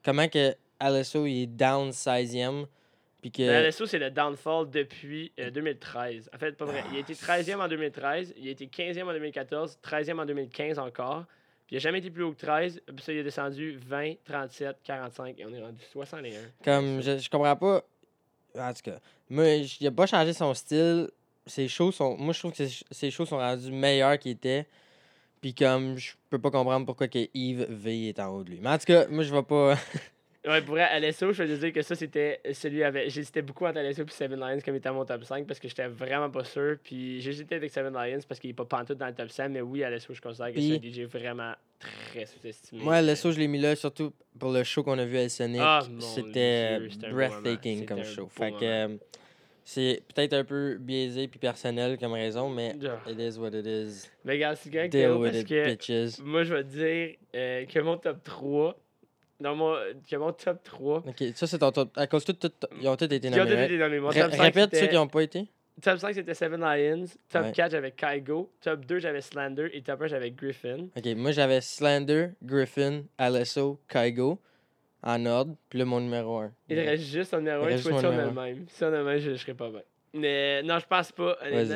comment 0.03 0.27
que 0.27 0.55
LSO 0.81 1.25
il 1.25 1.43
est 1.43 1.47
down 1.47 1.89
16e. 1.91 2.65
Puis 3.21 3.31
que. 3.31 3.43
Mais 3.43 3.69
LSO, 3.69 3.85
c'est 3.85 3.99
le 3.99 4.09
downfall 4.09 4.69
depuis 4.69 5.31
euh, 5.39 5.51
2013. 5.51 6.31
En 6.33 6.37
fait, 6.39 6.53
pas 6.53 6.65
vrai. 6.65 6.83
Il 6.91 6.97
a 6.97 6.99
été 7.01 7.13
13e 7.13 7.59
en 7.59 7.67
2013, 7.67 8.33
il 8.35 8.47
a 8.47 8.51
été 8.51 8.65
15e 8.65 9.03
en 9.03 9.13
2014, 9.13 9.77
13e 9.83 10.19
en 10.19 10.25
2015 10.25 10.79
encore. 10.79 11.25
Puis 11.71 11.77
il 11.77 11.83
n'a 11.83 11.83
jamais 11.83 11.99
été 11.99 12.09
plus 12.09 12.23
haut 12.23 12.33
que 12.33 12.45
13. 12.45 12.81
Puis 12.85 12.95
ça, 13.01 13.13
il 13.13 13.19
est 13.19 13.23
descendu 13.23 13.79
20, 13.87 14.15
37, 14.25 14.75
45 14.83 15.39
et 15.39 15.45
on 15.45 15.53
est 15.53 15.61
rendu 15.61 15.81
61. 15.93 16.31
Comme, 16.65 17.01
je, 17.01 17.17
je 17.17 17.29
comprends 17.29 17.55
pas. 17.55 17.81
En 18.59 18.73
tout 18.73 18.81
cas, 18.83 18.99
moi, 19.29 19.45
il 19.47 19.87
a 19.87 19.91
pas 19.91 20.05
changé 20.05 20.33
son 20.33 20.53
style. 20.53 21.09
Ses 21.45 21.69
shows 21.69 21.93
sont. 21.93 22.17
Moi, 22.17 22.33
je 22.33 22.39
trouve 22.39 22.51
que 22.51 22.67
ses, 22.67 22.83
ses 22.91 23.09
shows 23.09 23.25
sont 23.25 23.37
rendus 23.37 23.71
meilleurs 23.71 24.19
qu'ils 24.19 24.33
étaient. 24.33 24.67
Puis 25.39 25.53
comme, 25.53 25.97
je 25.97 26.11
peux 26.29 26.39
pas 26.39 26.51
comprendre 26.51 26.85
pourquoi 26.85 27.07
que 27.07 27.29
Yves 27.33 27.65
V 27.69 28.09
est 28.09 28.19
en 28.19 28.27
haut 28.35 28.43
de 28.43 28.49
lui. 28.49 28.59
Mais 28.61 28.71
en 28.71 28.77
tout 28.77 28.87
cas, 28.87 29.07
moi, 29.07 29.23
je 29.23 29.33
vais 29.33 29.41
pas. 29.41 29.75
Ouais, 30.43 30.61
pour 30.63 30.75
LSO, 30.75 31.33
je 31.33 31.43
veux 31.43 31.57
dire 31.57 31.71
que 31.71 31.83
ça, 31.83 31.93
c'était 31.93 32.39
celui 32.53 32.83
avec. 32.83 33.11
J'hésitais 33.11 33.43
beaucoup 33.43 33.65
entre 33.67 33.79
LSO 33.79 34.01
et 34.01 34.09
Seven 34.09 34.39
Lions 34.39 34.59
comme 34.65 34.75
étant 34.75 34.91
mon 34.93 35.05
top 35.05 35.23
5 35.23 35.45
parce 35.45 35.59
que 35.59 35.67
j'étais 35.67 35.87
vraiment 35.87 36.31
pas 36.31 36.43
sûr. 36.43 36.77
Puis 36.83 37.21
j'hésitais 37.21 37.55
avec 37.55 37.69
Seven 37.69 37.93
Lions 37.93 38.19
parce 38.27 38.39
qu'il 38.39 38.49
est 38.49 38.53
pas 38.53 38.65
pantoute 38.65 38.97
dans 38.97 39.05
le 39.05 39.13
top 39.13 39.29
5. 39.29 39.49
Mais 39.49 39.61
oui, 39.61 39.81
LSO, 39.81 40.13
je 40.15 40.21
considère 40.21 40.51
que 40.51 40.59
c'est 40.59 40.77
un 40.77 40.81
DJ 40.81 41.01
vraiment 41.01 41.53
très 42.11 42.25
sous-estimé. 42.25 42.81
Moi, 42.83 43.03
le 43.03 43.13
show, 43.13 43.31
je 43.31 43.37
l'ai 43.37 43.47
mis 43.47 43.59
là 43.59 43.75
surtout 43.75 44.13
pour 44.39 44.51
le 44.51 44.63
show 44.63 44.81
qu'on 44.81 44.97
a 44.97 45.05
vu 45.05 45.17
à 45.19 45.29
Sonic. 45.29 45.61
Ah, 45.63 45.81
C'était 45.99 46.79
beau 46.79 47.07
breathtaking 47.11 47.85
comme 47.85 48.03
show. 48.03 48.27
Fait 48.27 48.51
que 48.51 48.57
euh, 48.63 48.87
c'est 49.63 50.01
peut-être 50.13 50.33
un 50.33 50.43
peu 50.43 50.75
biaisé 50.79 51.27
puis 51.27 51.39
personnel 51.39 51.99
comme 51.99 52.13
raison, 52.13 52.49
mais 52.49 52.73
Ah. 52.83 53.09
it 53.11 53.19
is 53.19 53.37
what 53.37 53.49
it 53.49 53.65
is. 53.67 54.09
Mais 54.25 54.33
regarde, 54.33 54.57
c'est 54.57 54.71
correct, 54.71 54.91
Deal 54.91 55.11
with 55.11 55.31
parce 55.33 55.41
it, 55.43 55.47
que 55.47 55.69
bitches. 55.75 56.19
moi, 56.23 56.43
je 56.43 56.53
vais 56.55 56.63
te 56.63 56.69
dire 56.69 57.15
euh, 57.35 57.65
que 57.67 57.79
mon 57.79 57.97
top 57.97 58.23
3. 58.23 58.75
Dans 59.41 59.55
mon, 59.55 59.75
que 60.09 60.15
mon 60.17 60.31
top 60.33 60.63
3. 60.63 60.97
Ok, 61.07 61.23
ça 61.35 61.47
c'est 61.47 61.57
ton 61.57 61.71
top. 61.71 61.89
À 61.97 62.05
cause 62.07 62.23
de 62.25 62.31
tout, 62.33 62.47
tout- 62.49 62.67
ils 62.79 62.87
ont 62.87 62.95
tous 62.95 63.05
été 63.05 63.27
ont 63.27 63.31
tous 63.31 63.37
nommés. 63.39 63.65
été 63.65 63.77
nommés. 63.77 63.99
Mon 63.99 64.09
Ré- 64.09 64.19
top 64.21 64.31
5, 64.33 64.41
Répète 64.41 64.75
ceux 64.75 64.87
qui 64.87 64.95
n'ont 64.95 65.07
pas 65.07 65.23
été. 65.23 65.47
top 65.81 65.97
5, 65.97 66.13
c'était 66.13 66.33
Seven 66.35 66.61
Lions. 66.61 67.05
Top 67.29 67.45
Ouais. 67.45 67.51
4, 67.51 67.71
j'avais 67.71 67.91
Kygo. 67.91 68.51
Top 68.61 68.85
2, 68.85 68.99
j'avais 68.99 69.21
Slander. 69.21 69.69
Et 69.73 69.81
top 69.81 70.01
1, 70.03 70.07
j'avais 70.07 70.29
Griffin. 70.31 70.87
Ok, 70.95 71.05
moi 71.15 71.31
j'avais 71.31 71.59
Slender, 71.61 72.29
Griffin, 72.43 73.01
LSO, 73.19 73.79
Kygo 73.89 74.39
en 75.03 75.25
ordre, 75.25 75.55
puis 75.69 75.79
là 75.79 75.85
mon 75.85 75.99
numéro 75.99 76.37
1. 76.37 76.51
Il 76.69 76.79
reste 76.79 77.03
juste 77.05 77.33
un 77.33 77.39
numéro 77.39 77.63
Il 77.63 77.65
1. 77.65 77.69
reste 77.71 77.83
Tu 77.83 77.89
vois, 77.89 77.99
juste 77.99 77.99
si 78.01 78.05
on 78.05 78.11
mon 78.11 78.19
a 78.19 78.25
le 78.25 78.31
même. 78.55 78.65
Si 78.69 78.83
on 78.83 78.87
a 78.93 79.03
même, 79.03 79.17
je, 79.19 79.31
je 79.31 79.35
serais 79.37 79.55
pas 79.55 79.69
bien. 79.71 79.81
Mais 80.13 80.61
non, 80.61 80.77
je 80.77 80.85
pense 80.85 81.11
pas. 81.13 81.35
Honnêtement. 81.41 81.75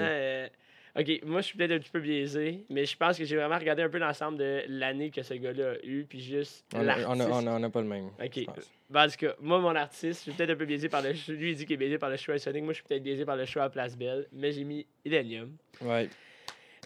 Ok, 0.97 1.19
moi, 1.25 1.41
je 1.41 1.47
suis 1.47 1.57
peut-être 1.57 1.71
un 1.73 1.79
petit 1.79 1.89
peu 1.89 1.99
biaisé. 1.99 2.63
Mais 2.69 2.85
je 2.85 2.95
pense 2.95 3.17
que 3.17 3.25
j'ai 3.25 3.35
vraiment 3.35 3.57
regardé 3.57 3.83
un 3.83 3.89
peu 3.89 3.97
l'ensemble 3.97 4.37
de 4.37 4.61
l'année 4.69 5.09
que 5.11 5.21
ce 5.23 5.33
gars-là 5.33 5.71
a 5.71 5.85
eu. 5.85 6.05
Puis 6.07 6.21
juste. 6.21 6.65
On 6.73 6.79
a, 6.79 6.83
l'artiste. 6.83 7.07
on, 7.09 7.19
a, 7.19 7.25
on, 7.27 7.47
a, 7.47 7.59
on 7.59 7.63
a 7.63 7.69
pas 7.69 7.81
le 7.81 7.87
même. 7.87 8.05
Ok. 8.23 8.31
je 8.35 8.43
pense. 8.45 8.71
Ben, 8.89 9.05
en 9.05 9.09
tout 9.09 9.17
cas, 9.17 9.33
moi, 9.41 9.59
mon 9.59 9.75
artiste, 9.75 10.19
je 10.25 10.29
suis 10.29 10.31
peut-être 10.31 10.51
un 10.51 10.55
peu 10.55 10.65
biaisé 10.65 10.87
par 10.87 11.01
le 11.01 11.13
choix. 11.13 11.33
Lui, 11.33 11.51
il 11.51 11.55
dit 11.57 11.65
qu'il 11.65 11.73
est 11.73 11.77
biaisé 11.77 11.97
par 11.97 12.09
le 12.09 12.15
choix 12.17 12.35
à 12.35 12.39
Sonic. 12.39 12.63
Moi, 12.63 12.71
je 12.73 12.77
suis 12.77 12.85
peut-être 12.87 13.03
biaisé 13.03 13.25
par 13.25 13.35
le 13.35 13.45
choix 13.45 13.63
à 13.63 13.69
Place 13.69 13.97
Belle. 13.97 14.25
Mais 14.31 14.51
j'ai 14.53 14.63
mis 14.63 14.85
Illenium. 15.03 15.51
Ouais. 15.81 16.07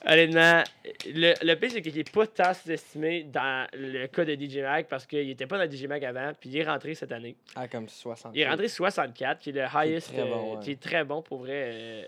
Honnêtement, 0.07 0.63
le, 1.07 1.33
le 1.45 1.55
pire, 1.55 1.71
c'est 1.71 1.81
qu'il 1.81 1.93
n'est 1.93 2.03
pas 2.05 2.25
tant 2.25 2.53
sous-estimé 2.53 3.23
dans 3.25 3.67
le 3.73 4.07
cas 4.07 4.23
de 4.23 4.33
DJ 4.33 4.59
Mag 4.59 4.85
parce 4.87 5.05
qu'il 5.05 5.29
était 5.29 5.45
pas 5.45 5.57
dans 5.63 5.69
DJ 5.69 5.87
Mag 5.87 6.03
avant. 6.05 6.31
Puis 6.39 6.49
il 6.49 6.57
est 6.57 6.63
rentré 6.63 6.95
cette 6.95 7.11
année. 7.11 7.35
Ah, 7.55 7.67
comme 7.67 7.89
60. 7.89 8.31
Il 8.33 8.39
est 8.39 8.49
rentré 8.49 8.69
64, 8.69 9.39
qui 9.39 9.49
est 9.49 9.53
le 9.53 9.63
highest. 9.63 10.13
très 10.13 10.23
bon, 10.23 10.55
euh. 10.55 10.59
Qui 10.61 10.71
est 10.71 10.79
très 10.81 11.03
bon 11.03 11.21
pour 11.21 11.39
vrai. 11.39 11.71
euh, 11.73 12.03
qui- 12.03 12.07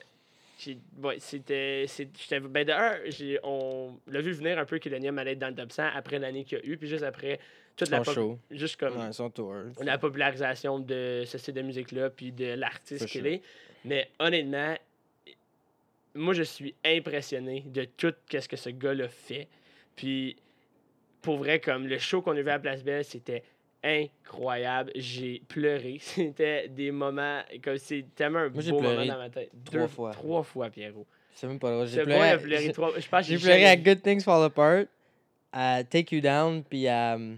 ouais, 1.01 1.17
c'était. 1.19 1.85
Ben 2.49 2.67
j'ai- 3.07 3.39
on 3.43 3.97
l'a 4.07 4.21
vu 4.21 4.31
venir 4.33 4.59
un 4.59 4.65
peu 4.65 4.79
qu'Illenium 4.79 5.17
allait 5.17 5.31
être 5.33 5.39
dans 5.39 5.49
le 5.49 5.55
top 5.55 5.71
100 5.71 5.87
après 5.95 6.19
l'année 6.19 6.43
qu'il 6.43 6.59
y 6.59 6.61
a 6.61 6.65
eu. 6.65 6.77
Puis 6.77 6.87
juste 6.87 7.03
après, 7.03 7.39
toute 7.75 7.89
la 7.89 7.97
Son 7.99 8.03
pop- 8.03 8.13
show. 8.15 8.39
Juste 8.51 8.77
comme 8.77 8.97
Ouais, 8.97 9.11
son 9.13 9.29
tour. 9.29 9.53
la 9.81 9.97
popularisation 9.97 10.79
de 10.79 11.23
ce 11.25 11.37
style 11.37 11.53
de 11.53 11.61
musique-là, 11.61 12.09
puis 12.09 12.31
de 12.31 12.53
l'artiste 12.53 13.05
qu'il 13.07 13.27
est. 13.27 13.41
Mais 13.85 14.09
honnêtement, 14.19 14.75
moi, 16.13 16.33
je 16.33 16.43
suis 16.43 16.75
impressionné 16.85 17.61
de 17.67 17.85
tout 17.85 18.13
ce 18.31 18.47
que 18.47 18.57
ce 18.57 18.69
gars-là 18.69 19.07
fait. 19.07 19.47
Puis, 19.95 20.35
pour 21.21 21.37
vrai, 21.37 21.59
comme 21.59 21.87
le 21.87 21.97
show 21.97 22.21
qu'on 22.21 22.35
a 22.35 22.41
vu 22.41 22.49
à 22.49 22.59
Place 22.59 22.83
Belle, 22.83 23.05
c'était 23.05 23.43
incroyable. 23.83 24.91
J'ai 24.95 25.41
pleuré. 25.47 25.97
C'était 26.01 26.67
des 26.67 26.91
moments, 26.91 27.41
comme 27.63 27.77
c'est 27.77 28.05
tellement 28.15 28.39
un 28.39 28.49
Moi, 28.49 28.63
beau 28.63 28.69
moment 28.75 28.89
pleuré 28.89 29.07
dans 29.07 29.17
ma 29.17 29.29
tête. 29.29 29.51
trois 29.65 29.87
fois. 29.87 30.11
Trois 30.11 30.43
fois, 30.43 30.69
Pierrot. 30.69 31.05
C'est 31.33 31.47
même 31.47 31.59
pas 31.59 31.71
drôle. 31.71 31.87
J'ai 31.87 32.03
pleuré, 32.03 32.37
pleuré 32.37 32.63
j'ai- 32.65 32.71
trois 32.73 32.91
Je 32.99 33.07
pense 33.07 33.21
que 33.21 33.31
j'ai 33.31 33.37
j'ai 33.37 33.43
pleuré 33.43 33.65
à 33.65 33.75
Good 33.75 34.01
Things 34.01 34.21
Fall 34.21 34.43
Apart, 34.43 34.83
à 35.51 35.83
Take 35.83 36.15
You 36.15 36.21
Down, 36.21 36.63
puis 36.63 36.87
à. 36.87 37.13
um, 37.15 37.37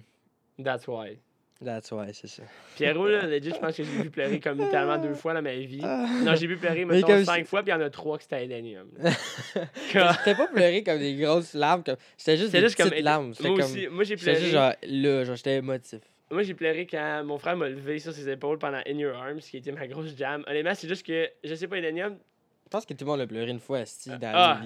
That's 0.61 0.87
why. 0.87 1.17
That's 1.63 1.89
why, 1.93 2.07
c'est 2.13 2.27
ça. 2.27 2.43
Pierrot, 2.75 3.07
là, 3.07 3.25
legit, 3.25 3.51
je 3.51 3.55
pense 3.55 3.77
que 3.77 3.83
j'ai 3.83 3.89
vu 3.89 4.09
pleurer 4.09 4.41
comme 4.41 4.57
littéralement 4.59 4.97
deux 5.01 5.13
fois 5.13 5.33
dans 5.33 5.41
ma 5.41 5.53
vie. 5.55 5.77
Non, 5.77 6.35
j'ai 6.35 6.45
vu 6.47 6.57
pleurer, 6.57 6.83
mettons, 6.83 7.07
comme 7.07 7.23
cinq 7.23 7.45
fois, 7.47 7.63
puis 7.63 7.71
il 7.71 7.75
y 7.75 7.77
en 7.77 7.81
a 7.81 7.89
trois 7.89 8.17
qui 8.17 8.23
c'était 8.25 8.43
Elenium. 8.43 8.89
C'était 9.91 10.35
pas 10.35 10.47
pleurer 10.47 10.83
comme 10.83 10.99
des 10.99 11.15
grosses 11.15 11.53
larmes. 11.53 11.83
comme- 11.83 11.95
C'était 12.17 12.35
juste 12.35 12.47
C'était 12.47 12.61
des 12.61 12.67
juste 12.67 12.77
comme. 12.77 12.89
petites 12.89 13.05
larmes. 13.05 13.33
C'était 13.33 13.49
Moi 13.49 13.59
comme. 13.59 13.71
aussi, 13.71 13.87
moi 13.87 14.03
j'ai 14.03 14.17
pleuré. 14.17 14.39
juste 14.39 14.51
genre 14.51 14.73
là, 14.83 15.23
genre 15.23 15.35
j'étais 15.37 15.55
émotif. 15.57 16.01
Moi 16.33 16.43
j'ai 16.43 16.53
pleuré 16.53 16.87
quand 16.87 17.23
mon 17.23 17.37
frère 17.37 17.55
m'a 17.55 17.69
levé 17.69 17.99
sur 17.99 18.11
ses 18.11 18.27
épaules 18.29 18.57
pendant 18.57 18.81
In 18.87 18.97
Your 18.97 19.15
Arms, 19.15 19.39
qui 19.39 19.57
était 19.57 19.71
ma 19.71 19.87
grosse 19.87 20.17
jam. 20.17 20.43
Honnêtement, 20.47 20.73
c'est 20.75 20.87
juste 20.87 21.05
que, 21.05 21.29
je 21.43 21.55
sais 21.55 21.67
pas, 21.67 21.77
Elenium. 21.77 22.17
Je 22.65 22.69
pense 22.69 22.85
que 22.87 22.93
tout 22.95 23.05
le 23.05 23.11
monde 23.11 23.21
a 23.21 23.27
pleuré 23.27 23.51
une 23.51 23.59
fois, 23.59 23.79
Asti, 23.79 24.09
dans 24.09 24.31
Ah, 24.33 24.61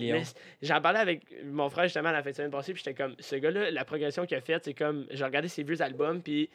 j'en 0.62 0.82
parlais 0.82 1.00
avec 1.00 1.24
mon 1.44 1.70
frère 1.70 1.86
justement 1.86 2.08
à 2.08 2.14
la 2.14 2.24
fin 2.24 2.30
de 2.30 2.36
semaine 2.36 2.52
passée, 2.52 2.74
puis 2.74 2.82
j'étais 2.86 2.96
comme, 2.96 3.16
ce 3.20 3.36
gars-là, 3.36 3.70
la 3.70 3.84
progression 3.84 4.26
qu'il 4.26 4.38
a 4.38 4.42
faite, 4.42 4.64
c'est 4.64 4.74
comme, 4.74 5.06
j'ai 5.10 5.26
regardé 5.26 5.50
ses 5.50 5.64
vieux 5.64 5.82
albums, 5.82 6.22
puis 6.22 6.50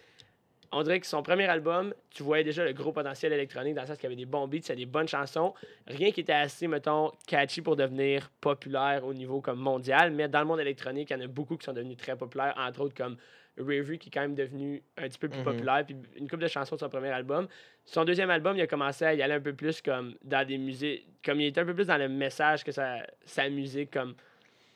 on 0.73 0.83
dirait 0.83 0.99
que 0.99 1.07
son 1.07 1.23
premier 1.23 1.45
album, 1.45 1.93
tu 2.09 2.23
voyais 2.23 2.45
déjà 2.45 2.65
le 2.65 2.73
gros 2.73 2.93
potentiel 2.93 3.35
électronique 3.35 3.75
dans 3.75 3.83
le 3.83 3.87
sens 3.87 3.99
qu'il 3.99 4.05
y 4.05 4.07
avait 4.07 4.17
des 4.17 4.25
bons 4.25 4.49
beats, 4.49 4.59
il 4.59 4.69
y 4.69 4.73
avait 4.73 4.81
des 4.81 4.87
bonnes 4.87 5.09
chansons. 5.09 5.53
Rien 5.87 6.11
qui 6.11 6.21
était 6.21 6.33
assez, 6.33 6.67
mettons, 6.67 7.13
catchy 7.27 7.61
pour 7.61 7.77
devenir 7.77 8.31
populaire 8.41 9.05
au 9.05 9.13
niveau 9.13 9.43
comme 9.43 9.59
mondial, 9.59 10.11
mais 10.13 10.29
dans 10.29 10.41
le 10.41 10.47
monde 10.47 10.61
électronique, 10.61 11.11
il 11.11 11.19
y 11.19 11.21
en 11.21 11.25
a 11.25 11.27
beaucoup 11.27 11.59
qui 11.59 11.67
sont 11.67 11.75
devenus 11.75 11.99
très 11.99 12.17
populaires, 12.17 12.55
entre 12.57 12.81
autres 12.81 12.95
comme 12.95 13.19
Review 13.59 13.99
qui 13.99 14.09
est 14.09 14.13
quand 14.13 14.23
même 14.23 14.35
devenu 14.35 14.83
un 14.97 15.09
petit 15.09 15.19
peu 15.19 15.29
plus 15.29 15.39
Mhm. 15.41 15.45
populaire, 15.45 15.85
puis 15.85 15.97
une 16.17 16.29
couple 16.29 16.43
de 16.43 16.49
chansons 16.49 16.75
de 16.77 16.81
son 16.81 16.89
premier 16.89 17.11
album. 17.11 17.49
Son 17.85 18.05
deuxième 18.05 18.31
album, 18.31 18.57
il 18.57 18.63
a 18.63 18.67
commencé 18.67 19.05
à 19.05 19.13
y 19.15 19.23
aller 19.23 19.35
un 19.35 19.41
peu 19.41 19.53
plus 19.55 19.83
comme 19.83 20.15
dans 20.25 20.47
des 20.47 20.57
musiques, 20.59 21.07
comme 21.25 21.41
il 21.41 21.47
était 21.49 21.61
un 21.61 21.67
peu 21.67 21.75
plus 21.75 21.87
dans 21.87 21.99
le 21.99 22.09
message 22.09 22.65
que 22.65 22.73
sa, 22.73 23.07
sa 23.25 23.49
musique, 23.51 23.91
comme 23.91 24.15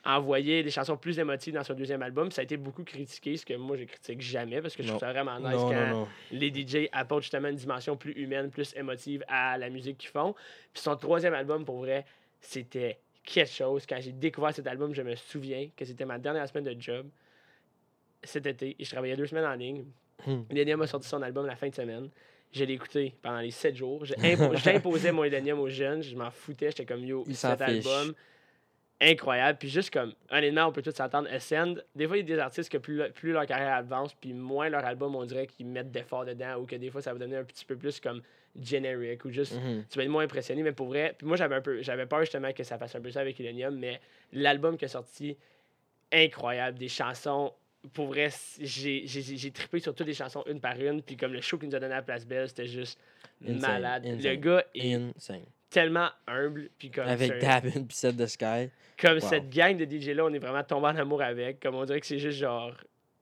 envoyer 0.05 0.63
des 0.63 0.71
chansons 0.71 0.97
plus 0.97 1.19
émotives 1.19 1.55
dans 1.55 1.65
son 1.65 1.75
deuxième 1.75 2.01
album. 2.03 2.31
Ça 2.31 2.41
a 2.43 2.45
été 2.45 2.57
beaucoup 2.57 2.85
critiqué, 2.85 3.37
ce 3.37 3.45
que 3.45 3.55
moi 3.55 3.77
je 3.77 3.85
critique 3.85 4.21
jamais 4.21 4.61
parce 4.63 4.77
que 4.77 4.83
je 4.85 4.89
trouve 4.89 5.01
ça 5.01 5.11
vraiment 5.13 5.37
nice 5.41 5.57
non, 5.59 5.71
quand 5.71 5.87
non. 5.91 6.09
les 6.31 6.49
DJ 6.55 6.89
apportent 6.93 7.23
justement 7.23 7.49
une 7.49 7.57
dimension 7.57 7.97
plus 7.97 8.13
humaine, 8.13 8.51
plus 8.51 8.73
émotive 8.77 9.25
à 9.27 9.59
la 9.59 9.69
musique 9.69 9.99
qu'ils 9.99 10.11
font. 10.11 10.35
Puis 10.73 10.83
son 10.83 10.97
troisième 10.97 11.35
album, 11.35 11.65
pour 11.65 11.79
vrai, 11.79 12.05
c'était 12.41 12.99
quelque 13.25 13.51
chose. 13.51 13.85
Quand 13.87 13.99
j'ai 14.01 14.13
découvert 14.13 14.55
cet 14.55 14.69
album, 14.69 14.95
je 14.95 15.03
me 15.03 15.17
souviens 15.17 15.69
que 15.77 15.85
c'était 15.85 16.05
ma 16.05 16.19
dernière 16.19 16.49
semaine 16.49 16.73
de 16.73 16.81
job 16.81 17.09
cet 18.23 18.47
été 18.47 18.77
je 18.79 18.91
travaillais 18.91 19.17
deux 19.17 19.27
semaines 19.27 19.45
en 19.47 19.55
ligne. 19.55 19.85
Hmm. 20.27 20.43
A 20.83 20.87
sorti 20.87 21.09
son 21.09 21.23
album 21.23 21.47
la 21.47 21.57
fin 21.57 21.69
de 21.69 21.75
semaine. 21.75 22.09
Je 22.53 22.65
l'ai 22.65 22.75
écouté 22.75 23.15
pendant 23.23 23.41
les 23.41 23.51
7 23.51 23.77
jours. 23.77 24.05
J'imposais 24.55 25.13
mon 25.13 25.23
Millennium 25.23 25.59
aux 25.61 25.69
jeunes. 25.69 26.03
Je 26.03 26.17
m'en 26.17 26.31
foutais. 26.31 26.69
J'étais 26.69 26.87
comme 26.87 27.05
yo, 27.05 27.25
cet 27.33 27.61
album. 27.61 28.15
Incroyable. 28.99 29.59
Puis 29.59 29.69
juste 29.69 29.93
comme, 29.93 30.15
honnêtement, 30.31 30.67
on 30.67 30.73
peut 30.73 30.81
tous 30.81 30.93
s'attendre. 30.95 31.29
Ascend, 31.31 31.85
des 31.95 32.07
fois, 32.07 32.17
il 32.17 32.27
y 32.27 32.33
a 32.33 32.37
des 32.37 32.41
artistes 32.41 32.73
que 32.73 32.79
plus, 32.79 32.97
le- 32.97 33.11
plus 33.11 33.33
leur 33.33 33.45
carrière 33.45 33.75
avance, 33.75 34.15
puis 34.15 34.33
moins 34.33 34.71
leur 34.71 34.87
album, 34.87 35.15
on 35.15 35.25
dirait 35.27 35.47
qu'ils 35.47 35.67
mettent 35.67 35.91
d'efforts 35.91 36.25
dedans, 36.25 36.57
ou 36.61 36.65
que 36.65 36.77
des 36.77 36.91
fois, 36.91 37.03
ça 37.03 37.13
va 37.13 37.19
devenir 37.19 37.41
un 37.41 37.45
petit 37.45 37.67
peu 37.67 37.77
plus 37.77 38.01
comme 38.01 38.23
generic, 38.59 39.23
ou 39.27 39.31
juste 39.31 39.55
Mhm. 39.55 39.85
tu 39.91 39.99
vas 39.99 40.05
être 40.05 40.11
moins 40.11 40.25
impressionné, 40.25 40.63
mais 40.63 40.73
pour 40.73 40.87
vrai, 40.87 41.15
puis 41.19 41.27
moi 41.27 41.37
j'avais 41.37 41.57
un 41.57 41.61
peu 41.61 41.83
j'avais 41.83 42.07
peur 42.07 42.21
justement 42.21 42.51
que 42.55 42.65
ça 42.65 42.79
fasse 42.79 42.95
un 42.95 43.03
peu 43.03 43.11
ça 43.11 43.21
avec 43.21 43.39
Illenium, 43.39 43.77
mais 43.79 44.01
l'album 44.33 44.79
qui 44.79 44.87
est 44.87 44.89
sorti, 44.89 45.37
incroyable, 46.11 46.79
des 46.79 46.89
chansons, 46.89 47.53
pour 47.93 48.07
vrai, 48.09 48.29
j'ai 48.61 49.51
trippé 49.53 49.81
sur 49.81 49.95
toutes 49.95 50.07
les 50.07 50.15
chansons 50.15 50.43
une 50.47 50.61
par 50.61 50.79
une, 50.81 51.03
puis 51.03 51.17
comme 51.17 51.33
le 51.33 51.41
show 51.41 51.59
qu'il 51.59 51.69
nous 51.69 51.75
a 51.77 51.81
donné 51.81 51.93
à 51.95 51.99
la 51.99 52.03
Place 52.03 52.27
Belle, 52.27 52.49
c'était 52.49 52.67
juste 52.67 52.99
Insane, 53.43 53.61
malade. 53.61 54.05
Le 54.07 54.15
insane. 54.17 54.37
gars 54.41 54.65
est 54.75 54.93
Insane. 54.95 55.45
tellement 55.71 56.09
humble, 56.27 56.71
puis 56.79 56.91
comme, 56.91 57.07
Avec 57.07 57.39
Dabin 57.41 57.71
puis 57.71 57.97
Set 57.97 58.17
the 58.17 58.27
Sky. 58.27 58.71
comme 59.01 59.19
Wow. 59.19 59.29
cette 59.29 59.51
gang 59.51 59.77
de 59.77 59.85
DJ 59.85 60.09
là, 60.11 60.25
on 60.25 60.33
est 60.33 60.39
vraiment 60.39 60.63
tombé 60.65 60.87
en 60.89 60.97
amour 60.97 61.23
avec, 61.23 61.61
comme 61.61 61.75
on 61.75 61.85
dirait 61.85 62.01
que 62.01 62.07
c'est 62.07 62.19
juste 62.19 62.39
genre 62.39 62.73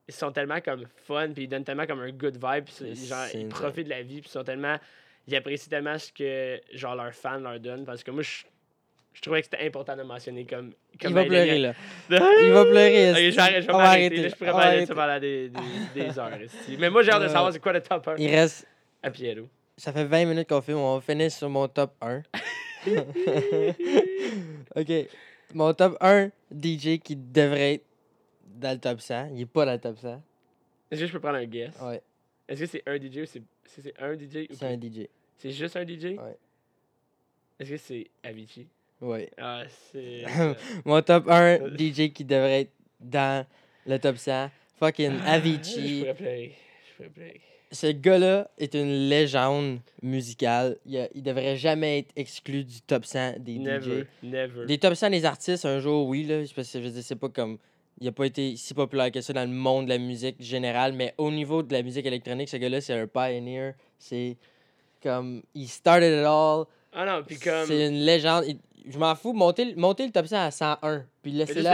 ils 0.06 0.12
sont 0.14 0.30
tellement 0.32 0.60
comme 0.60 0.84
fun, 1.06 1.30
puis 1.32 1.44
ils 1.44 1.48
donnent 1.48 1.64
tellement 1.64 1.86
comme 1.86 2.00
un 2.00 2.10
good 2.12 2.34
vibe, 2.34 2.64
puis 2.64 2.94
genre 3.06 3.26
ils 3.32 3.48
profitent 3.48 3.84
de 3.86 3.90
la 3.90 4.02
vie, 4.02 4.20
puis 4.20 4.28
ils 4.28 4.32
sont 4.32 4.44
tellement 4.44 4.76
ils 5.26 5.34
apprécient 5.36 5.70
tellement 5.70 5.98
ce 5.98 6.12
que 6.12 6.60
genre 6.74 6.94
leurs 6.94 7.14
fans 7.14 7.38
leur 7.38 7.58
donnent 7.58 7.86
parce 7.86 8.04
que 8.04 8.10
moi 8.10 8.22
je 8.22 8.44
je 9.14 9.20
trouvais 9.22 9.40
que 9.40 9.46
c'était 9.50 9.64
important 9.66 9.96
de 9.96 10.02
mentionner 10.02 10.44
comme, 10.44 10.72
comme 11.00 11.10
Il 11.10 11.14
va 11.14 11.22
ben, 11.22 11.28
pleurer, 11.28 11.58
là. 11.58 11.72
Il 12.10 12.50
va 12.52 12.64
pleurer. 12.64 13.14
Je 13.14 13.30
vais 13.30 13.36
m'arrêter. 13.72 13.72
arrêter. 13.72 14.16
là, 14.22 14.28
Je 14.28 14.34
pourrais 14.34 14.50
parler 14.52 14.80
de 14.82 14.86
ça 14.86 14.94
pendant 14.94 15.18
des, 15.20 15.48
des, 15.48 15.60
des 16.02 16.18
heures. 16.18 16.34
esti. 16.34 16.76
Mais 16.78 16.90
moi, 16.90 17.02
j'ai 17.02 17.10
hâte 17.12 17.22
de 17.22 17.28
savoir 17.28 17.52
c'est 17.52 17.60
quoi 17.60 17.72
le 17.72 17.80
top 17.80 18.06
1 18.08 18.16
Il 18.18 18.28
reste. 18.30 18.66
à 19.02 19.10
Pierrot. 19.10 19.48
Ça 19.76 19.92
fait 19.92 20.04
20 20.04 20.26
minutes 20.26 20.48
qu'on 20.48 20.60
filme. 20.60 20.78
On 20.78 20.96
va 20.96 21.00
finir 21.00 21.30
sur 21.32 21.48
mon 21.48 21.66
top 21.68 21.94
1. 22.00 22.22
ok. 24.76 24.92
Mon 25.54 25.72
top 25.74 25.96
1 26.00 26.28
DJ 26.50 26.98
qui 26.98 27.16
devrait 27.16 27.74
être 27.74 27.84
dans 28.46 28.72
le 28.72 28.78
top 28.78 29.00
100. 29.00 29.30
Il 29.34 29.40
est 29.42 29.46
pas 29.46 29.64
dans 29.66 29.72
le 29.72 29.78
top 29.78 29.98
100. 29.98 30.22
Est-ce 30.90 31.00
que 31.00 31.06
je 31.06 31.12
peux 31.12 31.20
prendre 31.20 31.38
un 31.38 31.44
guess? 31.44 31.72
Ouais, 31.80 32.02
Est-ce 32.48 32.60
que 32.60 32.66
c'est 32.66 32.82
un 32.86 32.96
DJ 32.96 33.18
ou 33.22 33.26
c'est 33.26 33.42
c'est- 33.66 33.80
c'est 33.82 33.94
un 33.98 34.14
DJ 34.14 34.46
ou 34.50 34.54
c'est 34.54 34.66
un 34.66 34.76
DJ. 34.78 35.08
C'est 35.38 35.50
juste 35.50 35.76
un 35.76 35.84
DJ? 35.84 36.04
Ouais. 36.18 36.36
Est-ce 37.58 37.70
que 37.70 37.76
c'est 37.78 38.06
Avicii? 38.22 38.68
Ouais. 39.00 39.30
Ah, 39.38 39.62
c'est. 39.92 40.24
Mon 40.84 41.00
top 41.02 41.28
1 41.28 41.58
DJ 41.78 42.12
qui 42.12 42.24
devrait 42.24 42.62
être 42.62 42.72
dans 43.00 43.44
le 43.86 43.98
top 43.98 44.16
100. 44.16 44.50
Fucking 44.78 45.12
Je 45.18 45.28
Avicii. 45.28 46.00
pourrais 46.00 46.14
pleurer. 46.14 46.54
Je 46.90 46.96
pourrais 46.96 47.08
pleurer. 47.10 47.40
Ce 47.72 47.86
gars-là 47.88 48.48
est 48.56 48.74
une 48.74 49.08
légende 49.08 49.80
musicale. 50.00 50.76
Il, 50.86 50.96
a- 50.98 51.08
il 51.14 51.22
devrait 51.22 51.56
jamais 51.56 52.00
être 52.00 52.10
exclu 52.14 52.62
du 52.64 52.80
top 52.82 53.04
100 53.04 53.40
des 53.40 53.58
Never. 53.58 54.02
DJ. 54.02 54.06
Never. 54.22 54.66
Des 54.66 54.78
top 54.78 54.94
100 54.94 55.10
des 55.10 55.24
artistes, 55.24 55.64
un 55.64 55.80
jour, 55.80 56.06
oui, 56.06 56.24
là. 56.24 56.42
Parce 56.54 56.70
que 56.72 56.78
je 56.78 56.84
veux 56.84 56.90
dire, 56.90 57.02
c'est 57.02 57.16
pas 57.16 57.28
comme. 57.28 57.58
Il 58.00 58.08
a 58.08 58.12
pas 58.12 58.24
été 58.26 58.56
si 58.56 58.74
populaire 58.74 59.10
que 59.12 59.20
ça 59.20 59.32
dans 59.32 59.48
le 59.48 59.54
monde 59.54 59.84
de 59.86 59.90
la 59.90 59.98
musique 59.98 60.40
générale, 60.42 60.92
mais 60.94 61.14
au 61.18 61.30
niveau 61.30 61.62
de 61.62 61.72
la 61.72 61.82
musique 61.82 62.04
électronique, 62.06 62.48
ce 62.48 62.56
gars-là, 62.56 62.80
c'est 62.80 62.92
un 62.94 63.06
pioneer. 63.06 63.72
C'est 63.98 64.36
comme. 65.02 65.42
Il 65.54 65.68
started 65.68 66.12
it 66.20 66.24
all. 66.26 66.64
Ah 66.92 67.04
non, 67.06 67.24
puis 67.24 67.38
comme. 67.38 67.66
C'est 67.66 67.86
une 67.88 68.04
légende. 68.04 68.44
Il- 68.46 68.58
Je 68.86 68.98
m'en 68.98 69.14
fous. 69.14 69.32
Montez, 69.32 69.64
le- 69.64 69.76
montez 69.76 70.04
le 70.06 70.12
top 70.12 70.26
100 70.26 70.36
à 70.36 70.50
101. 70.50 71.04
Puis 71.22 71.32
laissez-le 71.32 71.66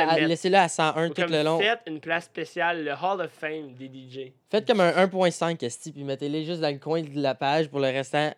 à, 0.56 0.62
à 0.62 0.68
101 0.68 1.08
Ou 1.10 1.14
tout 1.14 1.22
le 1.28 1.42
long. 1.42 1.58
Faites 1.58 1.80
une 1.86 1.98
place 2.00 2.24
spéciale, 2.26 2.84
le 2.84 2.92
Hall 2.92 3.20
of 3.20 3.30
Fame 3.32 3.74
des 3.74 3.86
DJ. 3.88 4.32
Faites 4.48 4.66
comme 4.66 4.80
un 4.80 4.92
1.5, 5.06 5.64
esti, 5.64 5.90
puis 5.92 6.04
mettez-les 6.04 6.44
juste 6.44 6.60
dans 6.60 6.72
le 6.72 6.78
coin 6.78 7.02
de 7.02 7.20
la 7.20 7.34
page 7.34 7.68
pour 7.68 7.80
le 7.80 7.88
restant 7.88 8.32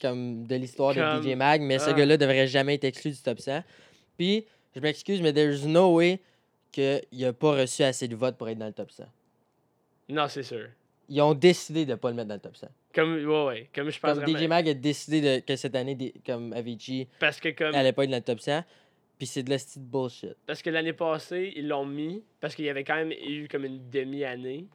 comme 0.00 0.46
de 0.46 0.54
l'histoire 0.56 0.94
de 0.94 1.00
DJ 1.22 1.34
Mag, 1.36 1.60
mais 1.62 1.78
ce 1.78 1.90
gars-là 1.90 2.16
devrait 2.16 2.46
jamais 2.46 2.74
être 2.74 2.84
exclu 2.84 3.10
du 3.10 3.18
top 3.18 3.38
100. 3.38 3.62
Puis, 4.18 4.46
je 4.74 4.80
m'excuse, 4.80 5.20
mais 5.22 5.32
there's 5.32 5.64
no 5.64 5.94
way 5.96 6.20
qu'il 6.72 7.24
a 7.24 7.32
pas 7.32 7.52
reçu 7.52 7.82
assez 7.82 8.06
de 8.08 8.16
votes 8.16 8.36
pour 8.36 8.48
être 8.48 8.58
dans 8.58 8.66
le 8.66 8.72
top 8.72 8.90
100. 8.90 9.04
Non, 10.10 10.26
c'est 10.28 10.42
sûr. 10.42 10.68
Ils 11.08 11.20
ont 11.22 11.34
décidé 11.34 11.84
de 11.86 11.94
pas 11.96 12.10
le 12.10 12.16
mettre 12.16 12.28
dans 12.28 12.34
le 12.34 12.40
top 12.40 12.56
100. 12.56 12.66
Comme, 12.94 13.14
ouais, 13.24 13.44
ouais. 13.46 13.68
Comme 13.74 13.90
je 13.90 14.00
pense 14.00 14.18
Comme 14.18 14.36
DJ 14.36 14.48
Mag 14.48 14.68
a 14.68 14.74
décidé 14.74 15.20
de, 15.20 15.44
que 15.44 15.54
cette 15.56 15.74
année, 15.76 15.94
des- 15.94 16.14
comme 16.26 16.52
Avicii, 16.52 17.06
Parce 17.20 17.38
que 17.40 17.50
comme. 17.50 17.74
allait 17.74 17.92
pas 17.92 18.04
être 18.04 18.10
dans 18.10 18.16
le 18.16 18.22
top 18.22 18.40
100. 18.40 18.64
Puis 19.18 19.26
c'est 19.26 19.42
de 19.42 19.50
la 19.50 19.58
style 19.58 19.82
bullshit. 19.82 20.34
Parce 20.46 20.62
que 20.62 20.70
l'année 20.70 20.94
passée, 20.94 21.52
ils 21.54 21.68
l'ont 21.68 21.84
mis. 21.84 22.24
Parce 22.40 22.54
qu'il 22.54 22.64
y 22.64 22.70
avait 22.70 22.84
quand 22.84 22.96
même 22.96 23.12
eu 23.12 23.46
comme 23.48 23.64
une 23.66 23.90
demi-année. 23.90 24.66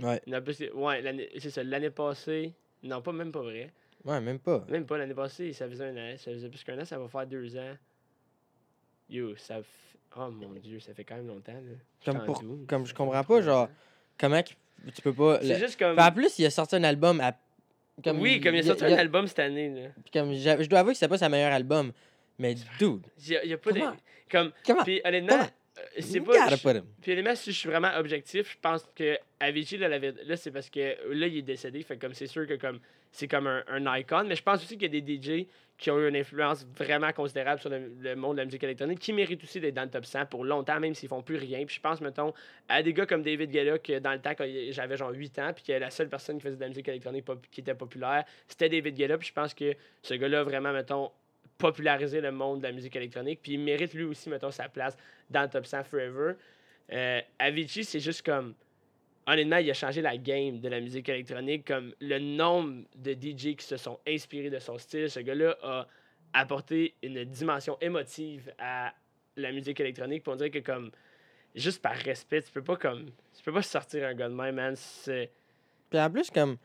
Ouais. 0.00 0.20
Non, 0.26 0.40
plus, 0.42 0.58
ouais, 0.74 1.02
l'année- 1.02 1.28
c'est 1.38 1.50
ça. 1.50 1.62
L'année 1.62 1.90
passée. 1.90 2.54
Non, 2.82 3.02
pas 3.02 3.12
même 3.12 3.30
pas 3.30 3.42
vrai. 3.42 3.70
Ouais, 4.04 4.20
même 4.20 4.38
pas. 4.38 4.64
Même 4.68 4.86
pas 4.86 4.98
l'année 4.98 5.14
passée, 5.14 5.52
ça 5.52 5.68
faisait 5.68 5.84
un 5.84 5.96
an. 5.96 6.16
Ça 6.16 6.32
faisait 6.32 6.48
plus 6.48 6.64
qu'un 6.64 6.78
an, 6.80 6.84
ça 6.84 6.98
va 6.98 7.08
faire 7.08 7.26
deux 7.26 7.56
ans. 7.56 7.74
Yo, 9.08 9.36
ça. 9.36 9.60
f- 9.60 9.64
Oh 10.16 10.30
mon 10.30 10.52
dieu, 10.54 10.78
ça 10.80 10.94
fait 10.94 11.04
quand 11.04 11.16
même 11.16 11.26
longtemps. 11.26 11.52
Là. 11.52 11.72
Comme 12.04 12.24
pour- 12.24 12.42
comme 12.68 12.86
je 12.86 12.94
comprends 12.94 13.24
pas, 13.24 13.40
genre. 13.42 13.68
Comment 14.18 14.42
tu 14.92 15.02
peux 15.02 15.12
pas. 15.12 15.38
C'est 15.40 15.48
le- 15.54 15.58
juste 15.58 15.78
comme. 15.78 15.96
Puis 15.96 16.04
en 16.04 16.12
plus, 16.12 16.38
il 16.38 16.46
a 16.46 16.50
sorti 16.50 16.76
un 16.76 16.84
album 16.84 17.20
à. 17.20 17.32
oui, 18.14 18.40
comme 18.40 18.54
il 18.54 18.60
a 18.60 18.62
sorti 18.62 18.84
il 18.86 18.92
un 18.92 18.96
album 18.98 19.26
cette 19.26 19.38
année. 19.38 19.68
Là. 19.70 19.88
Puis 20.02 20.10
comme 20.12 20.34
je 20.34 20.68
dois 20.68 20.80
avouer 20.80 20.92
que 20.92 20.98
c'est 20.98 21.08
pas 21.08 21.18
sa 21.18 21.28
meilleur 21.28 21.52
album. 21.52 21.92
Mais 22.38 22.54
dude, 22.78 23.06
Il 23.18 23.28
y 23.32 23.36
a, 23.36 23.44
il 23.44 23.50
y 23.50 23.52
a 23.52 23.58
pas 23.58 23.70
de. 23.72 23.78
Comment? 23.78 23.96
Comme. 24.30 24.52
comment? 24.66 24.82
Puis 24.84 25.00
honnêtement, 25.04 25.34
euh, 25.78 25.82
c'est 26.00 26.20
pas. 26.20 26.48
Puis 27.00 27.12
honnêtement, 27.12 27.34
si 27.36 27.52
je 27.52 27.58
suis 27.58 27.68
vraiment 27.68 27.90
objectif, 27.96 28.50
je 28.52 28.56
pense 28.60 28.88
que 28.94 29.16
Avicii, 29.44 29.78
là, 29.78 29.88
là 29.88 30.36
c'est 30.36 30.50
parce 30.50 30.70
que 30.70 30.96
là, 31.12 31.26
il 31.26 31.38
est 31.38 31.42
décédé. 31.42 31.82
Fait 31.82 31.96
comme 31.96 32.14
c'est 32.14 32.26
sûr 32.26 32.46
que 32.46 32.54
comme 32.54 32.80
c'est 33.12 33.28
comme 33.28 33.46
un, 33.46 33.62
un 33.68 33.96
icon. 33.96 34.24
Mais 34.26 34.36
je 34.36 34.42
pense 34.42 34.62
aussi 34.62 34.76
qu'il 34.76 34.94
y 34.94 34.98
a 34.98 35.00
des 35.00 35.22
DJ 35.22 35.46
qui 35.76 35.90
ont 35.90 35.98
eu 35.98 36.08
une 36.08 36.16
influence 36.16 36.64
vraiment 36.76 37.12
considérable 37.12 37.60
sur 37.60 37.70
le, 37.70 38.14
monde 38.14 38.36
de 38.36 38.40
la 38.40 38.44
musique 38.44 38.62
électronique 38.62 39.00
qui 39.00 39.12
méritent 39.12 39.42
aussi 39.42 39.60
d'être 39.60 39.74
dans 39.74 39.82
le 39.82 39.90
top 39.90 40.04
100 40.04 40.26
pour 40.26 40.44
longtemps, 40.44 40.78
même 40.78 40.94
s'ils 40.94 41.08
font 41.08 41.22
plus 41.22 41.36
rien. 41.36 41.64
Puis 41.66 41.76
je 41.76 41.80
pense, 41.80 42.00
mettons, 42.00 42.32
à 42.68 42.82
des 42.82 42.92
gars 42.92 43.06
comme 43.06 43.22
David 43.22 43.50
Guetta, 43.50 43.78
que 43.78 43.98
dans 43.98 44.12
le 44.12 44.20
temps, 44.20 44.34
quand 44.36 44.46
j'avais 44.70 44.96
genre 44.96 45.10
8 45.10 45.38
ans, 45.40 45.52
puis 45.52 45.64
que 45.64 45.72
la 45.72 45.90
seule 45.90 46.08
personne 46.08 46.36
qui 46.36 46.42
faisait 46.42 46.56
de 46.56 46.60
la 46.60 46.68
musique 46.68 46.88
électronique 46.88 47.24
pop- 47.24 47.46
qui 47.50 47.60
était 47.60 47.74
populaire, 47.74 48.24
c'était 48.46 48.68
David 48.68 48.94
Guetta. 48.94 49.18
Puis 49.18 49.28
je 49.28 49.32
pense 49.32 49.52
que 49.52 49.74
ce 50.02 50.14
gars-là, 50.14 50.44
vraiment, 50.44 50.72
mettons, 50.72 51.10
popularisé 51.58 52.20
le 52.20 52.30
monde 52.30 52.60
de 52.60 52.66
la 52.66 52.72
musique 52.72 52.94
électronique. 52.94 53.40
Puis 53.42 53.52
il 53.52 53.60
mérite 53.60 53.94
lui 53.94 54.04
aussi, 54.04 54.28
mettons, 54.28 54.50
sa 54.50 54.68
place 54.68 54.96
dans 55.30 55.42
le 55.42 55.48
top 55.48 55.66
100 55.66 55.84
forever. 55.84 56.34
Euh, 56.92 57.20
Avicii, 57.38 57.84
c'est 57.84 58.00
juste 58.00 58.24
comme. 58.24 58.54
Honnêtement, 59.26 59.56
il 59.56 59.70
a 59.70 59.74
changé 59.74 60.02
la 60.02 60.16
game 60.16 60.60
de 60.60 60.68
la 60.68 60.80
musique 60.80 61.08
électronique. 61.08 61.66
Comme 61.66 61.94
le 62.00 62.18
nombre 62.18 62.84
de 62.96 63.12
DJ 63.12 63.56
qui 63.56 63.64
se 63.64 63.76
sont 63.76 63.98
inspirés 64.06 64.50
de 64.50 64.58
son 64.58 64.78
style, 64.78 65.08
ce 65.10 65.20
gars-là 65.20 65.56
a 65.62 65.86
apporté 66.34 66.94
une 67.02 67.24
dimension 67.24 67.78
émotive 67.80 68.52
à 68.58 68.92
la 69.36 69.52
musique 69.52 69.80
électronique. 69.80 70.22
Puis 70.22 70.32
on 70.32 70.36
dirait 70.36 70.50
que, 70.50 70.58
comme, 70.58 70.90
juste 71.54 71.80
par 71.80 71.94
respect, 71.94 72.42
tu 72.42 72.52
peux 72.52 72.62
pas, 72.62 72.76
comme. 72.76 73.06
Tu 73.36 73.42
peux 73.42 73.52
pas 73.52 73.62
sortir 73.62 74.06
un 74.06 74.14
gars 74.14 74.28
de 74.28 74.34
même, 74.34 74.56
man. 74.56 74.74
Puis 75.04 76.00
en 76.00 76.10
plus, 76.10 76.30
comme. 76.30 76.56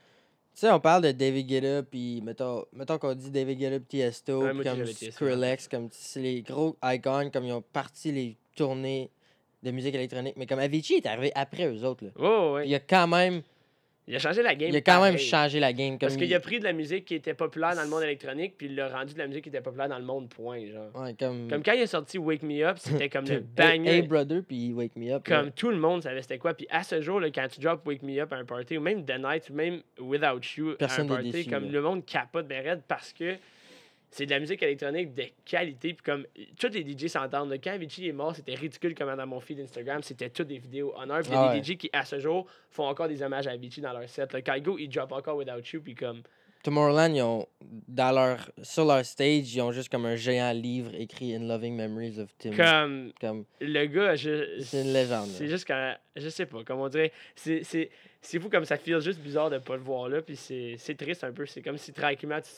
Tu 0.51 0.65
sais, 0.65 0.71
on 0.71 0.79
parle 0.79 1.03
de 1.03 1.11
David 1.11 1.47
Guetta, 1.47 1.83
puis 1.83 2.21
mettons, 2.21 2.65
mettons 2.73 2.97
qu'on 2.97 3.13
dit 3.13 3.31
David 3.31 3.59
Guetta, 3.59 3.79
Tiesto, 3.79 4.43
Ouais, 4.43 4.63
comme 4.63 4.85
Skrillex, 4.85 5.67
comme 5.69 5.87
c'est 5.91 6.19
les 6.19 6.41
gros 6.41 6.75
icons, 6.83 7.29
comme 7.31 7.45
ils 7.45 7.53
ont 7.53 7.61
parti 7.61 8.11
les 8.11 8.37
tournées 8.55 9.09
de 9.63 9.71
musique 9.71 9.95
électronique. 9.95 10.35
Mais 10.37 10.45
comme 10.45 10.59
Avicii 10.59 10.95
est 10.97 11.05
arrivé 11.05 11.31
après 11.35 11.65
eux 11.67 11.83
autres, 11.85 12.05
là. 12.05 12.51
Ouais, 12.51 12.67
il 12.67 12.73
a 12.75 12.79
quand 12.79 13.07
même, 13.07 13.41
Il 14.07 14.15
a 14.15 14.19
changé 14.19 14.41
la 14.41 14.55
game. 14.55 14.69
il 14.69 14.75
a 14.77 14.81
quand 14.81 15.01
même 15.01 15.17
changé 15.17 15.59
la 15.59 15.71
game. 15.73 15.91
Comme 15.91 15.99
Parce 15.99 16.15
qu'il 16.17 16.27
il- 16.27 16.33
a 16.33 16.39
pris 16.39 16.57
de 16.59 16.63
la 16.63 16.73
musique 16.73 17.05
qui 17.05 17.13
était 17.15 17.33
populaire 17.35 17.75
dans 17.75 17.83
le 17.83 17.89
monde 17.89 18.01
électronique, 18.03 18.55
puis 18.57 18.67
il 18.67 18.75
l'a 18.75 18.87
rendu 18.89 19.13
de 19.13 19.19
la 19.19 19.27
musique 19.27 19.43
qui 19.43 19.49
était 19.49 19.61
populaire 19.61 19.89
dans 19.89 19.99
le 19.99 20.05
monde, 20.05 20.29
point. 20.29 20.65
Genre. 20.65 20.89
Ouais, 20.95 21.13
comme. 21.13 21.47
Comme 21.49 21.61
quand 21.61 21.73
il 21.73 21.81
a 21.81 21.87
sorti 21.87 22.17
Wake 22.17 22.41
Me 22.41 22.63
Up, 22.65 22.77
c'était 22.79 23.09
comme 23.09 23.25
le 23.27 23.39
banger. 23.55 23.87
Hey 23.89 24.01
Brother, 24.01 24.41
puis 24.47 24.73
Wake 24.73 24.95
Me 24.95 25.11
Up. 25.11 25.23
Comme 25.27 25.51
tout 25.51 25.69
le 25.69 25.77
monde 25.77 26.01
savait 26.03 26.21
c'était 26.21 26.37
quoi. 26.39 26.53
Puis 26.55 26.65
à 26.71 26.81
ce 26.83 27.01
jour, 27.01 27.19
là, 27.19 27.29
quand 27.29 27.47
tu 27.51 27.59
drops 27.59 27.85
Wake 27.85 28.01
Me 28.01 28.19
Up 28.19 28.33
à 28.33 28.37
un 28.37 28.45
party, 28.45 28.77
ou 28.77 28.81
même 28.81 29.05
The 29.05 29.19
Night, 29.19 29.49
ou 29.49 29.53
même 29.53 29.81
Without 29.99 30.39
You 30.57 30.75
Personne 30.79 31.09
à 31.09 31.13
un 31.13 31.15
party, 31.17 31.31
déçu, 31.31 31.49
comme 31.49 31.69
le 31.71 31.81
monde 31.81 32.03
capote 32.05 32.47
raide 32.49 32.81
parce 32.87 33.13
que 33.13 33.35
c'est 34.11 34.25
de 34.25 34.31
la 34.31 34.39
musique 34.39 34.61
électronique 34.63 35.13
de 35.13 35.25
qualité. 35.45 35.93
Puis 35.93 36.03
comme 36.03 36.25
tous 36.59 36.69
les 36.69 36.81
DJ 36.81 37.07
s'entendent. 37.07 37.53
Quand 37.63 37.71
Avicii 37.71 38.07
est 38.07 38.13
mort, 38.13 38.35
c'était 38.35 38.55
ridicule 38.55 38.95
comme 38.95 39.15
dans 39.15 39.27
mon 39.27 39.39
feed 39.39 39.59
Instagram. 39.59 40.01
C'était 40.03 40.29
toutes 40.29 40.47
des 40.47 40.57
vidéos 40.57 40.93
honneur. 40.97 41.19
Puis 41.19 41.29
il 41.29 41.33
y 41.33 41.37
a 41.37 41.49
Ah 41.49 41.53
des 41.53 41.59
ouais. 41.59 41.75
DJ 41.75 41.77
qui, 41.77 41.89
à 41.93 42.03
ce 42.05 42.19
jour, 42.19 42.47
font 42.71 42.85
encore 42.87 43.07
des 43.07 43.21
hommages 43.21 43.47
à 43.47 43.51
Avicii 43.51 43.81
dans 43.81 43.93
leur 43.93 44.07
set. 44.09 44.33
Là. 44.33 44.41
Kaigo, 44.41 44.77
il 44.79 44.89
drop 44.89 45.11
encore 45.11 45.37
Without 45.37 45.61
You. 45.73 45.81
Puis 45.81 45.95
comme. 45.95 46.23
Tomorrowland, 46.61 47.13
ils 47.15 47.21
ont, 47.21 47.47
dans 47.87 48.11
leur, 48.11 48.51
sur 48.63 48.83
leur 48.83 49.05
stage, 49.05 49.55
ils 49.55 49.61
ont 49.61 49.71
juste 49.71 49.87
comme 49.87 50.05
un 50.05 50.17
géant 50.17 50.51
livre 50.51 50.91
écrit 50.93 51.33
In 51.33 51.47
Loving 51.47 51.73
Memories 51.73 52.19
of 52.19 52.29
Tim. 52.37 52.51
Comme 52.53 53.13
Comme, 53.21 53.45
le 53.61 53.85
gars, 53.85 54.15
je, 54.15 54.59
C'est 54.59 54.81
une 54.81 54.91
légende, 54.91 55.27
C'est 55.29 55.47
juste 55.47 55.65
quand. 55.65 55.95
Je 56.17 56.27
sais 56.27 56.45
pas, 56.45 56.63
comme 56.65 56.79
on 56.81 56.89
dirait. 56.89 57.13
C'est, 57.35 57.63
c'est, 57.63 58.39
fou 58.41 58.49
comme 58.49 58.65
ça 58.65 58.75
feel 58.75 58.99
juste 58.99 59.21
bizarre 59.21 59.49
de 59.49 59.59
pas 59.59 59.77
le 59.77 59.83
voir 59.83 60.09
là. 60.09 60.21
Puis 60.21 60.35
c'est, 60.35 60.75
c'est 60.77 60.95
triste 60.95 61.23
un 61.23 61.31
peu. 61.31 61.45
C'est 61.45 61.61
comme 61.61 61.77
si 61.77 61.93
tranquillement, 61.93 62.41
tu- 62.41 62.49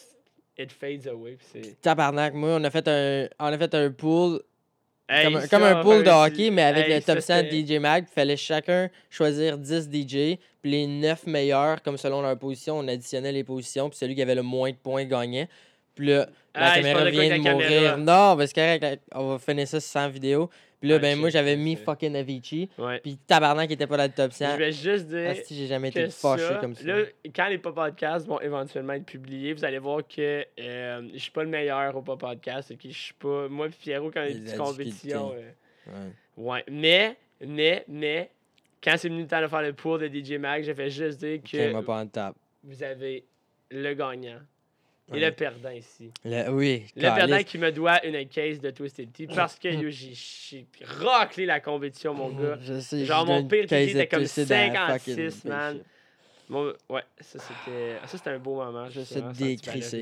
it 0.57 0.71
fades 0.71 1.07
away. 1.07 1.37
C'est. 1.51 1.79
tabarnak, 1.81 2.33
moi, 2.33 2.57
on 2.59 2.63
a 2.63 2.69
fait 2.69 2.87
un, 2.87 3.27
on 3.39 3.45
a 3.45 3.57
fait 3.57 3.73
un 3.75 3.91
pool 3.91 4.41
Hey, 5.09 5.25
comme, 5.25 5.41
ça, 5.41 5.47
comme 5.49 5.63
un 5.63 5.81
pool 5.83 6.03
de 6.03 6.09
hockey, 6.09 6.51
mais 6.51 6.61
avec 6.61 6.85
hey, 6.87 6.93
le 6.95 7.01
ça, 7.01 7.13
top 7.15 7.21
100 7.21 7.33
c'était- 7.41 7.63
DJ 7.77 7.79
Mag. 7.81 8.05
Il 8.09 8.13
fallait 8.13 8.37
chacun 8.37 8.89
choisir 9.09 9.57
10 9.57 9.89
DJ. 9.91 10.37
Puis 10.61 10.71
les 10.71 10.87
9 10.87 11.25
meilleurs, 11.27 11.81
comme 11.81 11.97
selon 11.97 12.21
leur 12.21 12.37
position, 12.39 12.77
on 12.79 12.87
additionnait 12.87 13.33
les 13.33 13.43
positions. 13.43 13.89
Puis 13.89 13.97
celui 13.97 14.15
qui 14.15 14.21
avait 14.21 14.35
le 14.35 14.41
moins 14.43 14.71
de 14.71 14.77
points 14.77 15.03
gagnait. 15.03 15.49
Puis 15.95 16.07
là, 16.07 16.29
la 16.55 16.71
Ah, 16.71 16.75
caméra 16.75 17.03
vient 17.09 17.37
de 17.37 17.41
mourir. 17.41 17.67
caméra? 17.67 17.97
Non, 17.97 18.37
parce 18.37 18.53
que 18.53 18.97
on 19.13 19.27
va 19.31 19.39
finir 19.39 19.67
ça 19.67 19.81
sans 19.81 20.07
vidéo. 20.07 20.49
Puis 20.81 20.89
là, 20.89 20.95
Ah, 20.95 20.99
ben 20.99 21.17
moi, 21.17 21.29
j'avais 21.29 21.55
mis 21.55 21.75
fucking 21.77 22.15
Avicii. 22.15 22.67
Ouais. 22.77 22.99
Puis 22.99 23.15
Tabarnak 23.15 23.67
qui 23.67 23.73
était 23.75 23.87
pas 23.87 23.97
dans 23.97 24.03
le 24.03 24.09
top 24.11 24.33
100. 24.33 24.53
Je 24.53 24.57
vais 24.57 24.71
juste 24.71 25.05
dire 25.07 25.29
Asti, 25.29 25.55
j'ai 25.55 25.67
jamais 25.67 25.89
été 25.89 26.09
fâché 26.09 26.43
ça, 26.43 26.55
comme 26.55 26.75
ça. 26.75 26.83
là, 26.83 27.03
quand 27.35 27.47
les 27.47 27.59
pop 27.59 27.75
podcasts 27.75 28.25
vont 28.27 28.41
éventuellement 28.41 28.93
être 28.93 29.05
publiés, 29.05 29.53
vous 29.53 29.63
allez 29.63 29.77
voir 29.79 30.01
que 30.07 30.43
euh, 30.59 31.07
je 31.13 31.17
suis 31.19 31.31
pas 31.31 31.43
le 31.43 31.49
meilleur 31.49 31.95
au 31.95 32.01
pop 32.01 32.19
podcast. 32.19 32.71
ok? 32.71 32.79
Je 32.83 32.89
suis 32.89 33.13
pas. 33.13 33.47
Moi 33.47 33.67
et 33.67 33.69
Pierrot, 33.69 34.09
quand 34.11 34.21
on 34.21 34.23
est 34.25 34.33
Les 34.33 34.39
petite 34.41 34.57
compétition. 34.57 35.29
difficultés. 35.29 35.53
euh, 35.87 35.91
Ouais. 36.37 36.43
ouais. 36.51 36.63
Mais, 36.69 37.17
mais, 37.45 37.83
mais, 37.87 38.29
quand 38.83 38.95
c'est 38.97 39.09
venu 39.09 39.21
le 39.21 39.27
temps 39.27 39.41
de 39.41 39.47
faire 39.47 39.61
le 39.61 39.73
pool 39.73 39.99
de 39.99 40.07
DJ 40.07 40.33
Mag, 40.39 40.63
j'ai 40.63 40.73
fait 40.73 40.89
juste 40.89 41.19
dire 41.19 41.41
que 41.43 41.71
vous 42.63 42.83
avez 42.83 43.25
le 43.71 43.93
gagnant 43.93 44.39
et 45.09 45.13
Ouais. 45.13 45.19
le 45.19 45.31
perdant 45.31 45.69
ici. 45.71 46.11
Le- 46.23 46.49
oui, 46.51 46.85
Le 46.95 47.01
perdant 47.01 47.43
qui 47.43 47.57
me 47.57 47.71
doit 47.71 48.05
une 48.05 48.27
case 48.27 48.59
de 48.59 48.69
Twisted 48.71 49.11
Tea 49.11 49.27
parce 49.27 49.57
que 49.59 49.67
yo, 49.67 49.89
j'ai 49.89 50.65
raclé 50.83 51.45
la 51.45 51.59
compétition, 51.59 52.13
mon 52.13 52.29
gars. 52.29 52.57
Je 52.61 52.79
sais, 52.79 53.05
Genre, 53.05 53.25
mon 53.25 53.45
pire 53.45 53.65
de 53.67 53.75
était 53.75 54.07
comme 54.07 54.19
Twisted 54.19 54.51
à 54.51 54.97
56, 54.99 55.35
fucking 55.35 55.49
man. 55.49 55.79
Mon- 56.49 56.73
ouais, 56.89 57.01
ça 57.21 57.39
c'était 57.39 57.97
ça 58.05 58.17
c'était 58.17 58.29
un 58.31 58.37
beau 58.39 58.55
moment. 58.55 58.89
Je 58.89 59.01
sais. 59.01 59.21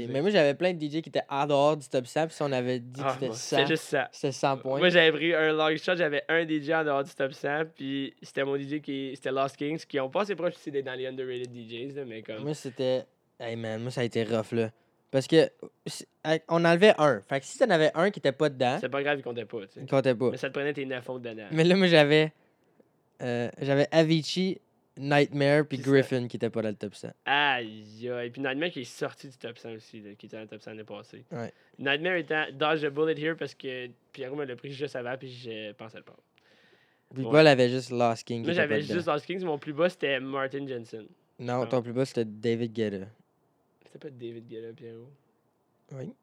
Mais 0.08 0.20
moi, 0.22 0.32
j'avais 0.32 0.56
plein 0.56 0.74
de 0.74 0.80
DJ 0.84 1.02
qui 1.04 1.10
étaient 1.10 1.22
en 1.30 1.46
dehors 1.46 1.78
du 1.78 1.88
top 1.88 2.08
100. 2.08 2.26
Puis 2.26 2.36
si 2.38 2.42
on 2.42 2.52
avait 2.52 2.80
dit 2.80 3.02
Ah, 3.04 3.10
que 3.10 3.14
c'était 3.14 3.26
moi, 3.28 3.36
100, 3.36 3.56
c'était 3.58 3.68
juste 3.68 3.84
ça. 3.84 4.10
c'était 4.12 4.32
100 4.32 4.58
points. 4.58 4.80
Moi 4.80 4.90
j'avais 4.90 5.12
pris 5.12 5.36
un 5.36 5.54
long 5.54 5.70
shot, 5.78 5.96
j'avais 5.96 6.24
un 6.28 6.44
DJ 6.48 6.72
en 6.72 6.84
dehors 6.84 7.04
du 7.04 7.12
top 7.14 7.34
100, 7.34 7.66
puis 7.76 8.16
c'était 8.24 8.44
mon 8.44 8.58
DJ 8.58 8.82
qui 8.82 9.12
c'était 9.14 9.32
Lost 9.32 9.58
Kings 9.58 9.84
qui 9.88 10.00
ont 10.00 10.10
pas 10.10 10.22
assez 10.22 10.36
proche 10.36 10.56
aussi 10.56 10.72
d'être 10.72 10.86
dans 10.86 10.96
les 10.96 11.06
underrated 11.06 11.52
DJs 11.54 11.96
là, 11.96 12.04
mais 12.06 12.24
comme 12.24 12.42
Moi, 12.44 12.56
c'était. 12.56 13.04
Hey 13.40 13.56
man, 13.56 13.82
moi, 13.84 13.92
ça 13.92 14.02
a 14.02 14.06
été 14.06 14.24
rough 14.24 14.52
là. 14.54 14.72
Parce 15.12 15.26
que 15.28 15.50
on 16.48 16.63
enlevait 16.65 16.93
un. 17.00 17.22
Fait 17.22 17.39
que 17.39 17.45
si 17.45 17.58
t'en 17.58 17.69
avais 17.69 17.91
un 17.95 18.12
qui 18.12 18.19
était 18.19 18.32
pas 18.32 18.50
dedans, 18.50 18.78
c'est 18.80 18.89
pas 18.89 19.02
grave, 19.02 19.17
il 19.19 19.24
comptait 19.24 19.45
pas, 19.45 19.58
il 19.78 19.86
comptait 19.88 20.13
pas. 20.15 20.30
Mais 20.32 20.38
ça 20.38 20.50
te 20.50 20.54
prenait 20.54 20.74
tes 20.74 20.86
9 20.86 21.10
autres 21.10 21.24
dedans. 21.24 21.48
Mais 21.52 21.63
là, 21.63 21.76
moi, 21.76 21.88
j'avais. 21.88 22.32
euh, 23.22 23.50
j'avais 23.60 23.88
Avicii, 23.91 24.60
Nightmare, 24.98 25.65
puis 25.65 25.78
ça- 25.78 25.84
Griffin 25.89 26.28
qui 26.28 26.38
était 26.38 26.50
pas 26.50 26.62
dans 26.62 26.69
le 26.69 26.76
top 26.76 26.93
100. 26.93 27.10
Aïe, 27.26 28.10
aïe. 28.10 28.30
Puis 28.30 28.41
Nightmare 28.41 28.69
qui 28.69 28.82
est 28.82 28.84
sorti 28.84 29.28
du 29.30 29.38
top 29.38 29.58
100 29.58 29.72
aussi, 29.76 30.00
là, 30.02 30.12
qui 30.17 30.28
était 30.28 30.36
dans 30.38 30.43
le 30.43 30.48
top 30.48 30.62
100 30.62 30.72
l'année 30.72 30.84
passée. 30.84 31.24
Ouais. 31.32 31.52
Nightmare 31.80 32.15
étant 32.17 32.45
Dodge 32.54 32.82
the 32.82 32.89
Bullet 32.91 33.19
here 33.19 33.36
parce 33.36 33.56
que 33.56 33.88
Pierrot 34.13 34.36
me 34.36 34.45
l'a 34.45 34.56
pris 34.56 34.72
juste 34.72 34.95
avant, 34.95 35.15
puis 35.17 35.30
je 35.32 35.72
pensais 35.74 35.98
le 35.98 36.04
prendre. 36.04 36.19
Ouais. 37.17 37.24
Paul 37.24 37.48
avait 37.48 37.69
juste 37.69 37.89
Lost 37.89 38.24
King. 38.28 38.43
Moi 38.43 38.54
j'avais 38.54 38.82
juste 38.82 39.08
Lost 39.08 39.26
Kings, 39.26 39.43
mon 39.43 39.58
plus 39.58 39.74
bas 39.74 39.89
c'était 39.89 40.19
Martin 40.19 40.67
Jensen. 40.67 41.08
Non, 41.39 41.65
ton 41.65 41.82
plus 41.82 41.93
bas, 41.93 42.06
c'était 42.06 42.26
David 42.26 42.74
Guetta. 42.74 43.06
C'était 43.91 44.10
pas 44.10 44.10
David 44.12 44.47
Guetta, 44.47 44.71
Pierrot. 44.73 45.10
Oui. 45.93 46.13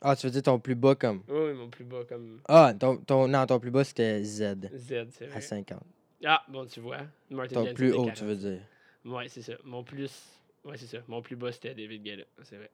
Ah, 0.00 0.14
tu 0.16 0.26
veux 0.26 0.32
dire 0.32 0.42
ton 0.42 0.58
plus 0.58 0.74
bas 0.74 0.94
comme? 0.94 1.22
Oui, 1.28 1.52
mon 1.54 1.68
plus 1.68 1.84
bas 1.84 2.04
comme 2.08 2.40
Ah, 2.48 2.72
ton, 2.78 2.96
ton, 2.98 3.26
non, 3.28 3.44
ton 3.46 3.58
plus 3.58 3.70
bas, 3.70 3.84
c'était 3.84 4.22
Z 4.22 4.68
Z, 4.74 5.06
c'est 5.10 5.24
à 5.26 5.28
vrai. 5.28 5.40
50. 5.40 5.80
Ah, 6.24 6.42
bon, 6.48 6.66
tu 6.66 6.80
vois. 6.80 6.98
Martin 7.30 7.64
Ton 7.66 7.74
plus 7.74 7.92
haut, 7.92 8.04
40. 8.04 8.16
tu 8.16 8.24
veux 8.24 8.36
dire? 8.36 8.60
Ouais, 9.04 9.28
c'est 9.28 9.42
ça. 9.42 9.54
Mon 9.64 9.82
plus. 9.82 10.10
Ouais, 10.64 10.76
c'est 10.76 10.86
ça. 10.86 10.98
Mon 11.08 11.22
plus 11.22 11.34
bas 11.34 11.50
c'était 11.50 11.74
David 11.74 12.02
Guetta, 12.04 12.22
c'est 12.44 12.56
vrai. 12.56 12.70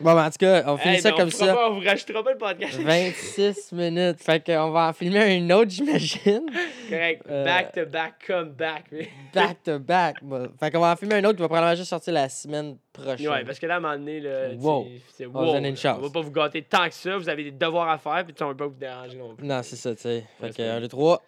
Bon, 0.00 0.14
ben, 0.14 0.26
en 0.26 0.30
tout 0.30 0.36
cas, 0.38 0.62
on 0.66 0.76
finit 0.76 0.94
Hey, 0.94 1.00
ça 1.00 1.10
mais 1.10 1.16
comme 1.16 1.26
on 1.26 1.30
ça. 1.30 1.54
Pas, 1.54 1.70
on 1.70 1.74
vous 1.80 1.84
rajoutera 1.84 2.22
pas 2.22 2.32
le 2.32 2.38
podcast. 2.38 2.74
26 2.80 3.72
minutes. 3.72 4.22
Fait 4.22 4.44
qu'on 4.44 4.70
va 4.70 4.88
en 4.88 4.92
filmer 4.92 5.36
un 5.38 5.50
autre, 5.50 5.70
j'imagine. 5.70 6.42
Correct. 6.88 7.22
Euh, 7.28 7.44
Back 7.44 7.72
to 7.72 7.86
back, 7.86 8.14
come 8.26 8.50
back. 8.50 8.84
Back 9.34 9.62
to 9.64 9.78
back. 9.80 10.16
Bon, 10.22 10.48
Fait 10.60 10.70
qu'on 10.70 10.80
va 10.80 10.92
en 10.92 10.96
filmer 10.96 11.16
un 11.16 11.24
autre 11.24 11.34
qui 11.34 11.42
va 11.42 11.48
probablement 11.48 11.74
juste 11.74 11.88
sortir 11.90 12.12
la 12.14 12.28
semaine 12.28 12.76
prochaine. 12.92 13.28
Ouais, 13.28 13.44
parce 13.44 13.58
que 13.58 13.66
là, 13.66 13.74
à 13.74 13.76
un 13.78 13.80
moment 13.80 13.94
donné, 13.96 14.20
là, 14.20 14.50
Wow. 14.56 14.86
c'est 15.16 15.26
On 15.26 15.30
wow. 15.30 15.46
se 15.48 15.52
donne 15.54 15.64
une 15.64 15.70
là. 15.70 15.76
chance. 15.76 15.98
On 16.00 16.02
va 16.06 16.10
pas 16.10 16.20
vous 16.20 16.30
gâter 16.32 16.62
tant 16.62 16.86
que 16.88 16.94
ça. 16.94 17.16
Vous 17.16 17.28
avez 17.28 17.44
des 17.44 17.50
devoirs 17.50 17.88
à 17.88 17.98
faire, 17.98 18.24
puis 18.24 18.34
on 18.40 18.46
va 18.48 18.54
pas 18.54 18.66
vous 18.66 18.74
déranger 18.78 19.16
non 19.16 19.34
plus. 19.34 19.46
Non, 19.46 19.60
c'est 19.64 19.76
ça, 19.76 19.94
tu 19.96 20.02
sais. 20.02 20.24
Fait 20.40 20.48
que 20.50 20.54
c'est 20.54 20.68
1, 20.68 20.80
2, 20.80 20.88
3. 20.88 21.22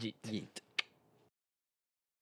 Yeet. 0.00 0.14
Yeet. 0.30 0.62